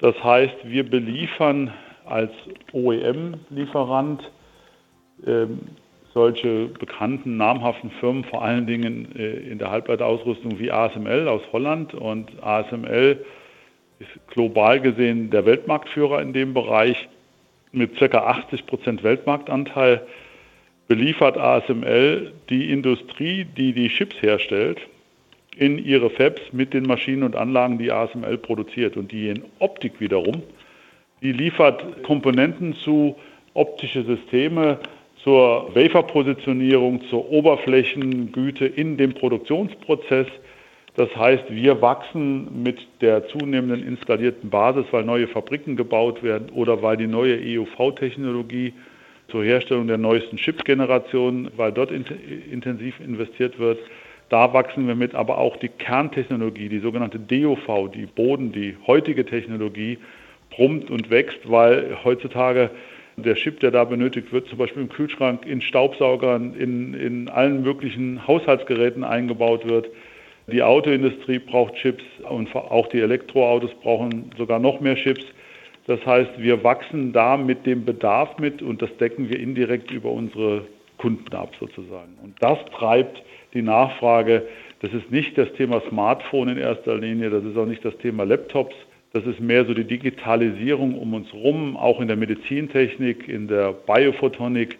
Das 0.00 0.16
heißt, 0.22 0.56
wir 0.64 0.88
beliefern 0.88 1.72
als 2.06 2.32
OEM-Lieferant 2.72 4.20
ähm, 5.24 5.60
solche 6.14 6.66
bekannten, 6.66 7.36
namhaften 7.36 7.90
Firmen, 7.90 8.24
vor 8.24 8.42
allen 8.42 8.66
Dingen 8.66 9.08
äh, 9.16 9.50
in 9.50 9.58
der 9.58 9.70
Halbleiterausrüstung 9.70 10.58
wie 10.58 10.70
ASML 10.70 11.28
aus 11.28 11.42
Holland. 11.52 11.92
Und 11.92 12.30
ASML 12.42 13.24
ist 13.98 14.28
global 14.28 14.80
gesehen 14.80 15.30
der 15.30 15.44
Weltmarktführer 15.44 16.22
in 16.22 16.32
dem 16.32 16.54
Bereich 16.54 17.08
mit 17.72 17.96
ca. 17.96 18.18
80 18.18 18.66
Prozent 18.66 19.02
Weltmarktanteil. 19.02 20.06
Beliefert 20.86 21.36
ASML 21.36 22.32
die 22.48 22.70
Industrie, 22.70 23.44
die 23.44 23.72
die 23.72 23.88
Chips 23.88 24.20
herstellt, 24.22 24.78
in 25.56 25.78
ihre 25.78 26.10
Fabs 26.10 26.42
mit 26.52 26.74
den 26.74 26.84
Maschinen 26.84 27.22
und 27.22 27.36
Anlagen, 27.36 27.78
die 27.78 27.90
ASML 27.90 28.38
produziert. 28.38 28.96
Und 28.96 29.10
die 29.10 29.30
in 29.30 29.44
Optik 29.58 30.00
wiederum, 30.00 30.42
die 31.22 31.32
liefert 31.32 32.02
Komponenten 32.04 32.74
zu 32.74 33.16
optische 33.54 34.04
Systeme, 34.04 34.78
zur 35.24 35.74
Waferpositionierung, 35.74 37.00
zur 37.08 37.30
Oberflächengüte 37.30 38.66
in 38.66 38.98
dem 38.98 39.14
Produktionsprozess. 39.14 40.26
Das 40.96 41.16
heißt, 41.16 41.44
wir 41.48 41.80
wachsen 41.80 42.62
mit 42.62 42.86
der 43.00 43.26
zunehmenden 43.28 43.84
installierten 43.88 44.50
Basis, 44.50 44.84
weil 44.90 45.04
neue 45.04 45.26
Fabriken 45.26 45.76
gebaut 45.76 46.22
werden 46.22 46.50
oder 46.50 46.82
weil 46.82 46.98
die 46.98 47.06
neue 47.06 47.36
EUV-Technologie 47.36 48.74
zur 49.28 49.42
Herstellung 49.42 49.88
der 49.88 49.98
neuesten 49.98 50.36
Chip-Generation, 50.36 51.50
weil 51.56 51.72
dort 51.72 51.90
intensiv 51.90 53.00
investiert 53.00 53.58
wird. 53.58 53.78
Da 54.28 54.52
wachsen 54.52 54.86
wir 54.86 54.94
mit, 54.94 55.14
aber 55.14 55.38
auch 55.38 55.56
die 55.56 55.68
Kerntechnologie, 55.68 56.68
die 56.68 56.78
sogenannte 56.80 57.18
DOV, 57.18 57.90
die 57.92 58.06
Boden, 58.06 58.52
die 58.52 58.76
heutige 58.86 59.24
Technologie, 59.24 59.98
brummt 60.50 60.90
und 60.90 61.10
wächst, 61.10 61.50
weil 61.50 61.96
heutzutage 62.04 62.70
der 63.16 63.34
Chip, 63.34 63.60
der 63.60 63.70
da 63.70 63.84
benötigt 63.84 64.32
wird, 64.32 64.48
zum 64.48 64.58
Beispiel 64.58 64.82
im 64.82 64.88
Kühlschrank, 64.88 65.46
in 65.46 65.60
Staubsaugern, 65.60 66.54
in, 66.54 66.94
in 66.94 67.28
allen 67.28 67.62
möglichen 67.62 68.26
Haushaltsgeräten 68.26 69.04
eingebaut 69.04 69.66
wird. 69.68 69.88
Die 70.46 70.62
Autoindustrie 70.62 71.38
braucht 71.38 71.74
Chips 71.76 72.04
und 72.28 72.54
auch 72.54 72.88
die 72.88 73.00
Elektroautos 73.00 73.70
brauchen 73.82 74.30
sogar 74.36 74.58
noch 74.58 74.80
mehr 74.80 74.96
Chips. 74.96 75.24
Das 75.86 76.04
heißt, 76.04 76.30
wir 76.38 76.64
wachsen 76.64 77.12
da 77.12 77.36
mit 77.36 77.66
dem 77.66 77.84
Bedarf 77.84 78.38
mit 78.38 78.62
und 78.62 78.82
das 78.82 78.94
decken 78.98 79.28
wir 79.28 79.38
indirekt 79.38 79.90
über 79.90 80.10
unsere 80.10 80.66
Kunden 80.98 81.34
ab 81.34 81.52
sozusagen. 81.60 82.14
Und 82.22 82.34
das 82.40 82.58
treibt 82.76 83.22
die 83.52 83.62
Nachfrage. 83.62 84.42
Das 84.80 84.92
ist 84.92 85.10
nicht 85.10 85.36
das 85.38 85.50
Thema 85.52 85.82
Smartphone 85.88 86.48
in 86.48 86.58
erster 86.58 86.96
Linie, 86.96 87.30
das 87.30 87.44
ist 87.44 87.56
auch 87.56 87.66
nicht 87.66 87.84
das 87.84 87.96
Thema 87.98 88.24
Laptops, 88.24 88.74
das 89.14 89.24
ist 89.26 89.40
mehr 89.40 89.64
so 89.64 89.72
die 89.74 89.84
Digitalisierung 89.84 90.98
um 90.98 91.14
uns 91.14 91.32
herum, 91.32 91.76
auch 91.76 92.00
in 92.00 92.08
der 92.08 92.16
Medizintechnik, 92.16 93.28
in 93.28 93.46
der 93.46 93.72
Biophotonik, 93.72 94.76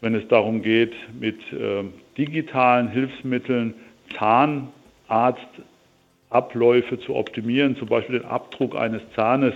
wenn 0.00 0.14
es 0.14 0.28
darum 0.28 0.62
geht, 0.62 0.92
mit 1.18 1.40
äh, 1.52 1.82
digitalen 2.16 2.86
Hilfsmitteln 2.88 3.74
Zahnarztabläufe 4.16 7.00
zu 7.00 7.16
optimieren, 7.16 7.76
zum 7.76 7.88
Beispiel 7.88 8.20
den 8.20 8.28
Abdruck 8.28 8.76
eines 8.76 9.02
Zahnes 9.16 9.54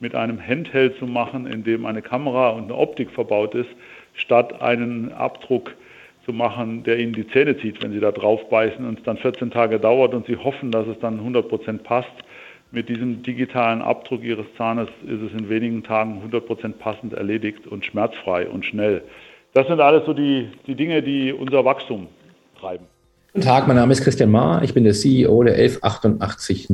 mit 0.00 0.14
einem 0.14 0.40
Handheld 0.40 0.96
zu 0.98 1.06
machen, 1.06 1.46
in 1.46 1.62
dem 1.62 1.84
eine 1.84 2.00
Kamera 2.00 2.48
und 2.50 2.64
eine 2.64 2.76
Optik 2.76 3.10
verbaut 3.10 3.54
ist, 3.54 3.68
statt 4.14 4.62
einen 4.62 5.12
Abdruck 5.12 5.74
zu 6.24 6.32
machen, 6.32 6.82
der 6.82 6.98
Ihnen 6.98 7.12
die 7.12 7.28
Zähne 7.28 7.58
zieht, 7.58 7.82
wenn 7.82 7.92
Sie 7.92 8.00
da 8.00 8.10
drauf 8.10 8.48
beißen 8.48 8.86
und 8.86 9.00
es 9.00 9.04
dann 9.04 9.18
14 9.18 9.50
Tage 9.50 9.78
dauert 9.78 10.14
und 10.14 10.24
Sie 10.24 10.36
hoffen, 10.36 10.70
dass 10.70 10.86
es 10.86 10.98
dann 10.98 11.18
100 11.18 11.46
Prozent 11.46 11.84
passt 11.84 12.24
mit 12.70 12.88
diesem 12.88 13.22
digitalen 13.22 13.82
Abdruck 13.82 14.22
Ihres 14.22 14.46
Zahnes 14.56 14.88
ist 15.06 15.22
es 15.22 15.32
in 15.32 15.48
wenigen 15.48 15.82
Tagen 15.82 16.22
100% 16.30 16.72
passend 16.72 17.12
erledigt 17.12 17.66
und 17.66 17.84
schmerzfrei 17.84 18.48
und 18.48 18.64
schnell. 18.64 19.02
Das 19.54 19.66
sind 19.66 19.80
alles 19.80 20.04
so 20.04 20.12
die, 20.12 20.50
die 20.66 20.74
Dinge, 20.74 21.02
die 21.02 21.32
unser 21.32 21.64
Wachstum 21.64 22.08
treiben. 22.60 22.86
Guten 23.32 23.46
Tag, 23.46 23.66
mein 23.66 23.76
Name 23.76 23.92
ist 23.92 24.02
Christian 24.02 24.30
Mahr. 24.30 24.62
Ich 24.62 24.74
bin 24.74 24.84
der 24.84 24.94
CEO 24.94 25.42
der 25.42 25.56
11880 25.56 26.68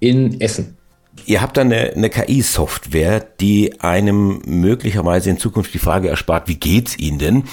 in 0.00 0.40
Essen. 0.40 0.76
Ihr 1.26 1.42
habt 1.42 1.56
dann 1.56 1.72
eine, 1.72 1.92
eine 1.94 2.10
KI-Software, 2.10 3.20
die 3.40 3.80
einem 3.80 4.40
möglicherweise 4.46 5.30
in 5.30 5.38
Zukunft 5.38 5.74
die 5.74 5.78
Frage 5.78 6.08
erspart, 6.08 6.48
wie 6.48 6.56
geht's 6.56 6.98
Ihnen 6.98 7.18
denn? 7.18 7.44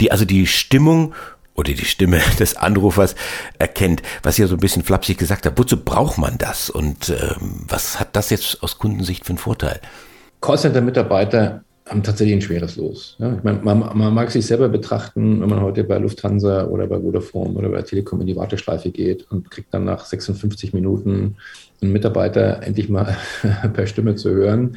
Die 0.00 0.10
also 0.10 0.24
die 0.24 0.46
Stimmung 0.46 1.14
oder 1.54 1.72
die 1.72 1.84
Stimme 1.84 2.20
des 2.38 2.56
Anrufers 2.56 3.14
erkennt, 3.58 4.02
was 4.22 4.38
ihr 4.38 4.48
so 4.48 4.54
ein 4.54 4.60
bisschen 4.60 4.82
flapsig 4.82 5.18
gesagt 5.18 5.46
habt. 5.46 5.58
Wozu 5.58 5.82
braucht 5.82 6.18
man 6.18 6.38
das 6.38 6.70
und 6.70 7.10
ähm, 7.10 7.64
was 7.68 8.00
hat 8.00 8.16
das 8.16 8.30
jetzt 8.30 8.62
aus 8.62 8.78
Kundensicht 8.78 9.24
für 9.24 9.30
einen 9.30 9.38
Vorteil? 9.38 9.80
Callcenter-Mitarbeiter 10.40 11.62
haben 11.88 12.02
tatsächlich 12.02 12.36
ein 12.36 12.42
schweres 12.42 12.76
Los. 12.76 13.16
Ja, 13.18 13.34
ich 13.34 13.42
meine, 13.42 13.58
man, 13.62 13.78
man, 13.78 14.14
mag 14.14 14.30
sich 14.30 14.46
selber 14.46 14.68
betrachten, 14.68 15.40
wenn 15.40 15.48
man 15.48 15.60
heute 15.60 15.84
bei 15.84 15.98
Lufthansa 15.98 16.66
oder 16.66 16.86
bei 16.86 17.00
Vodafone 17.00 17.54
oder 17.54 17.68
bei 17.68 17.82
Telekom 17.82 18.20
in 18.20 18.28
die 18.28 18.36
Warteschleife 18.36 18.90
geht 18.90 19.30
und 19.30 19.50
kriegt 19.50 19.74
dann 19.74 19.84
nach 19.84 20.04
56 20.04 20.72
Minuten 20.72 21.36
einen 21.80 21.92
Mitarbeiter 21.92 22.62
endlich 22.62 22.88
mal 22.88 23.16
per 23.72 23.86
Stimme 23.86 24.14
zu 24.14 24.30
hören 24.30 24.76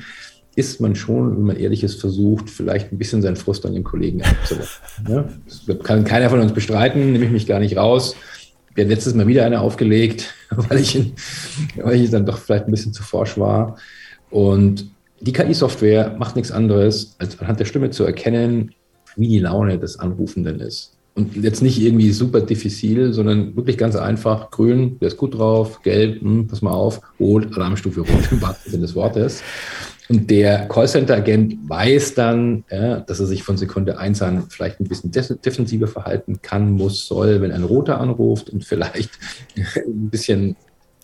ist 0.56 0.80
man 0.80 0.96
schon, 0.96 1.36
wenn 1.36 1.44
man 1.44 1.58
ehrlich 1.58 1.84
ist, 1.84 2.00
versucht, 2.00 2.50
vielleicht 2.50 2.91
ein 2.91 2.98
bisschen 2.98 3.22
seinen 3.22 3.36
Frust 3.36 3.65
an 3.65 3.74
den 3.74 3.84
Kollegen 3.84 4.22
abzulassen. 4.22 4.82
Ja? 5.08 5.26
Das 5.68 5.80
kann 5.84 6.06
keiner 6.06 6.30
von 6.30 6.39
uns 6.39 6.54
bestreiten, 6.54 7.12
nehme 7.12 7.26
ich 7.26 7.32
mich 7.32 7.48
gar 7.48 7.60
nicht 7.60 7.78
raus. 7.78 8.15
Wir 8.74 8.84
haben 8.84 8.91
letztes 8.91 9.13
Mal 9.13 9.28
wieder 9.28 9.46
eine 9.46 9.62
aufgelegt, 9.62 10.34
weil 10.50 10.80
ich, 10.80 11.13
weil 11.76 12.02
ich 12.02 12.10
dann 12.10 12.26
doch 12.26 12.38
vielleicht 12.38 12.65
ein 12.65 12.72
bisschen 12.72 12.94
zu 12.94 13.04
forsch 13.04 13.38
war. 13.38 13.78
Und 14.30 14.89
die 15.22 15.34
KI-Software 15.34 16.15
macht 16.18 16.36
nichts 16.36 16.52
anderes, 16.52 17.15
als 17.20 17.39
anhand 17.39 17.60
der 17.60 17.65
Stimme 17.65 17.89
zu 17.89 18.04
erkennen, 18.04 18.72
wie 19.15 19.28
die 19.28 19.39
Laune 19.39 19.80
des 19.80 20.00
Anrufenden 20.00 20.60
ist. 20.60 20.94
Und 21.15 21.38
jetzt 21.38 21.62
nicht 21.62 21.82
irgendwie 21.82 22.12
super 22.12 22.41
diffizil, 22.41 23.13
sondern 23.13 23.56
wirklich 23.56 23.78
ganz 23.78 23.96
einfach. 23.96 24.52
Grün, 24.52 25.00
der 25.00 25.08
ist 25.08 25.15
gut 25.18 25.38
drauf, 25.38 25.82
gelb, 25.82 26.22
hm, 26.22 26.48
pass 26.48 26.62
mal 26.62 26.72
auf, 26.72 27.00
rot, 27.20 27.56
Alarmstufe 27.56 28.02
rot 28.02 28.10
im 28.32 28.41
wahrsten 28.41 28.72
Sinne 28.72 28.82
des 28.82 28.96
Wortes. 28.96 29.41
Und 30.10 30.30
der 30.30 30.68
Callcenter-Agent 30.68 31.68
weiß 31.68 32.13
dann, 32.13 32.63
ja, 32.70 33.00
dass 33.00 33.20
er 33.20 33.26
sich 33.26 33.44
von 33.44 33.58
Sekunde 33.58 33.98
eins 33.98 34.22
an 34.22 34.46
vielleicht 34.50 34.80
ein 34.80 34.88
bisschen 34.88 35.12
defensiver 35.12 35.88
verhalten 35.88 36.41
kann, 36.41 36.72
muss, 36.72 37.08
soll, 37.08 37.41
wenn 37.41 37.52
ein 37.52 37.63
Roter 37.63 38.00
anruft 38.00 38.50
und 38.50 38.65
vielleicht 38.65 39.12
ein 39.56 40.10
bisschen 40.10 40.56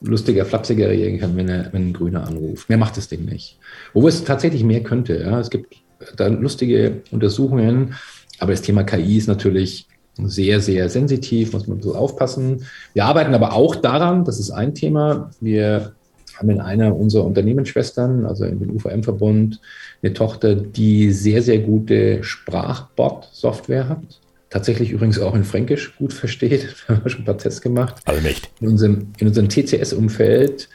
lustiger, 0.02 0.46
flapsiger 0.46 0.90
reagieren 0.90 1.20
kann, 1.20 1.36
wenn, 1.36 1.50
er, 1.50 1.72
wenn 1.74 1.90
ein 1.90 1.94
Grüner 1.94 2.28
anruft. 2.28 2.70
Mehr 2.70 2.78
macht 2.78 2.98
das 2.98 3.08
Ding 3.08 3.26
nicht. 3.26 3.58
Wo 3.94 4.08
es 4.08 4.24
tatsächlich 4.24 4.64
mehr 4.64 4.84
könnte. 4.84 5.20
Ja. 5.20 5.40
Es 5.40 5.50
gibt 5.50 5.76
da 6.16 6.28
lustige 6.28 7.02
Untersuchungen, 7.12 7.96
aber 8.40 8.52
das 8.52 8.62
Thema 8.62 8.84
KI 8.84 9.18
ist 9.18 9.28
natürlich 9.28 9.88
sehr, 10.18 10.60
sehr 10.60 10.90
sensitiv, 10.90 11.54
muss 11.54 11.68
man 11.68 11.78
bisschen 11.78 11.96
aufpassen. 11.96 12.66
Wir 12.94 13.06
arbeiten 13.06 13.34
aber 13.34 13.54
auch 13.54 13.76
daran, 13.76 14.26
das 14.26 14.40
ist 14.40 14.52
ein 14.52 14.76
Thema. 14.76 15.32
Wir 15.40 15.94
haben 16.41 16.49
in 16.49 16.60
einer 16.60 16.95
unserer 16.95 17.25
Unternehmensschwestern, 17.25 18.25
also 18.25 18.45
in 18.45 18.60
dem 18.60 18.75
UVM-Verbund, 18.75 19.62
eine 20.01 20.13
Tochter, 20.13 20.56
die 20.56 21.12
sehr, 21.12 21.41
sehr 21.41 21.60
gute 21.60 22.23
Sprachbot-Software 22.23 23.88
hat. 23.88 24.19
Tatsächlich 24.49 24.91
übrigens 24.91 25.19
auch 25.19 25.36
in 25.36 25.43
Fränkisch 25.43 25.95
gut 25.97 26.13
versteht. 26.13 26.75
Wir 26.88 26.97
haben 26.97 27.10
schon 27.10 27.21
ein 27.21 27.25
paar 27.25 27.38
Tests 27.38 27.62
gemacht. 27.62 28.01
Also 28.06 28.21
nicht. 28.21 28.49
In 28.60 28.69
unserem, 28.69 29.08
in 29.19 29.27
unserem 29.27 29.49
TCS-Umfeld 29.49 30.67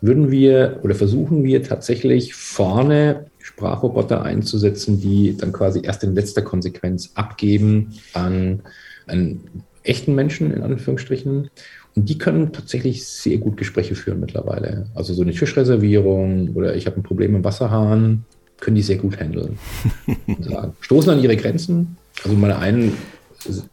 würden 0.00 0.30
wir 0.30 0.80
oder 0.82 0.94
versuchen 0.94 1.44
wir 1.44 1.62
tatsächlich 1.62 2.34
vorne 2.34 3.26
Sprachroboter 3.38 4.22
einzusetzen, 4.22 5.00
die 5.00 5.34
dann 5.36 5.52
quasi 5.52 5.80
erst 5.82 6.04
in 6.04 6.14
letzter 6.14 6.42
Konsequenz 6.42 7.12
abgeben 7.14 7.94
an 8.12 8.60
einen 9.06 9.62
echten 9.82 10.14
Menschen, 10.14 10.52
in 10.52 10.62
Anführungsstrichen. 10.62 11.48
Und 11.96 12.08
die 12.08 12.18
können 12.18 12.52
tatsächlich 12.52 13.06
sehr 13.06 13.38
gut 13.38 13.56
Gespräche 13.56 13.94
führen 13.94 14.20
mittlerweile. 14.20 14.86
Also 14.94 15.14
so 15.14 15.22
eine 15.22 15.32
Tischreservierung 15.32 16.54
oder 16.54 16.74
ich 16.74 16.86
habe 16.86 16.96
ein 16.96 17.02
Problem 17.02 17.36
im 17.36 17.44
Wasserhahn, 17.44 18.24
können 18.60 18.76
die 18.76 18.82
sehr 18.82 18.96
gut 18.96 19.18
handeln. 19.20 19.58
Stoßen 20.80 21.12
an 21.12 21.22
ihre 21.22 21.36
Grenzen. 21.36 21.96
Also 22.24 22.36
mal 22.36 22.52
ein 22.52 22.92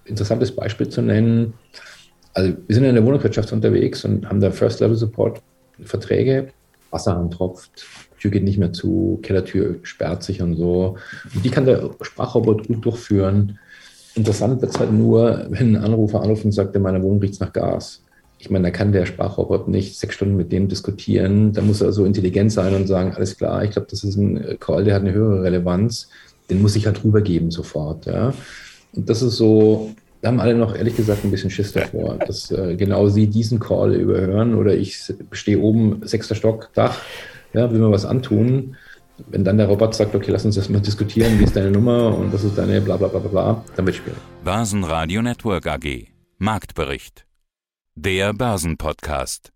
interessantes 0.05 0.55
Beispiel 0.55 0.89
zu 0.89 1.01
nennen. 1.01 1.53
Also 2.33 2.53
wir 2.67 2.75
sind 2.75 2.85
in 2.85 2.95
der 2.95 3.05
Wohnungswirtschaft 3.05 3.51
unterwegs 3.51 4.05
und 4.05 4.27
haben 4.27 4.39
da 4.39 4.51
First-Level-Support 4.51 5.41
Verträge. 5.83 6.49
Wasserhahn 6.91 7.31
tropft, 7.31 7.85
Tür 8.19 8.31
geht 8.31 8.43
nicht 8.43 8.59
mehr 8.59 8.71
zu, 8.71 9.19
Kellertür 9.23 9.79
sperrt 9.81 10.23
sich 10.23 10.41
und 10.41 10.55
so. 10.55 10.97
Und 11.33 11.43
die 11.43 11.49
kann 11.49 11.65
der 11.65 11.89
Sprachrobot 12.01 12.67
gut 12.67 12.85
durchführen. 12.85 13.57
Interessant 14.13 14.61
wird 14.61 14.73
es 14.73 14.79
halt 14.79 14.91
nur, 14.91 15.47
wenn 15.49 15.75
ein 15.75 15.83
Anrufer 15.83 16.21
anruft 16.21 16.45
und 16.45 16.51
sagt, 16.51 16.75
in 16.75 16.83
meiner 16.83 17.01
Wohnung 17.01 17.19
riecht 17.19 17.33
es 17.33 17.39
nach 17.39 17.53
Gas. 17.53 18.03
Ich 18.41 18.49
meine, 18.49 18.65
da 18.65 18.71
kann 18.71 18.91
der 18.91 19.05
Sprachroboter 19.05 19.69
nicht 19.69 19.99
sechs 19.99 20.15
Stunden 20.15 20.35
mit 20.35 20.51
dem 20.51 20.67
diskutieren. 20.67 21.53
Da 21.53 21.61
muss 21.61 21.79
er 21.81 21.91
so 21.91 22.05
intelligent 22.05 22.51
sein 22.51 22.73
und 22.73 22.87
sagen, 22.87 23.13
alles 23.13 23.37
klar, 23.37 23.63
ich 23.63 23.71
glaube, 23.71 23.87
das 23.89 24.03
ist 24.03 24.15
ein 24.15 24.57
Call, 24.59 24.83
der 24.83 24.95
hat 24.95 25.03
eine 25.03 25.13
höhere 25.13 25.43
Relevanz. 25.43 26.09
Den 26.49 26.61
muss 26.61 26.75
ich 26.75 26.87
halt 26.87 27.03
rübergeben 27.03 27.51
sofort. 27.51 28.07
Ja. 28.07 28.33
Und 28.93 29.07
das 29.07 29.21
ist 29.21 29.37
so, 29.37 29.91
da 30.21 30.29
haben 30.29 30.39
alle 30.39 30.55
noch 30.55 30.75
ehrlich 30.75 30.97
gesagt 30.97 31.23
ein 31.23 31.29
bisschen 31.29 31.51
Schiss 31.51 31.71
davor, 31.71 32.17
dass 32.25 32.49
äh, 32.49 32.75
genau 32.75 33.09
sie 33.09 33.27
diesen 33.27 33.59
Call 33.59 33.93
überhören 33.93 34.55
oder 34.55 34.73
ich 34.73 35.13
stehe 35.31 35.59
oben, 35.59 36.01
sechster 36.03 36.35
Stock, 36.35 36.69
Dach, 36.73 36.99
ja, 37.53 37.71
will 37.71 37.79
mir 37.79 37.91
was 37.91 38.05
antun 38.05 38.75
wenn 39.29 39.43
dann 39.43 39.57
der 39.57 39.67
Roboter 39.67 39.93
sagt, 39.93 40.15
okay, 40.15 40.31
lass 40.31 40.45
uns 40.45 40.55
das 40.55 40.69
mal 40.69 40.81
diskutieren, 40.81 41.39
wie 41.39 41.43
ist 41.43 41.55
deine 41.55 41.71
Nummer 41.71 42.17
und 42.17 42.33
was 42.33 42.43
ist 42.43 42.57
deine 42.57 42.81
bla 42.81 42.97
bla 42.97 43.07
bla 43.07 43.19
bla 43.19 43.63
dann 43.75 43.85
wird 43.85 43.97
schwierig. 43.97 44.17
Börsenradio 44.43 45.21
Network 45.21 45.67
AG. 45.67 46.07
Marktbericht. 46.37 47.25
Der 48.03 48.33
Börsenpodcast. 48.33 49.53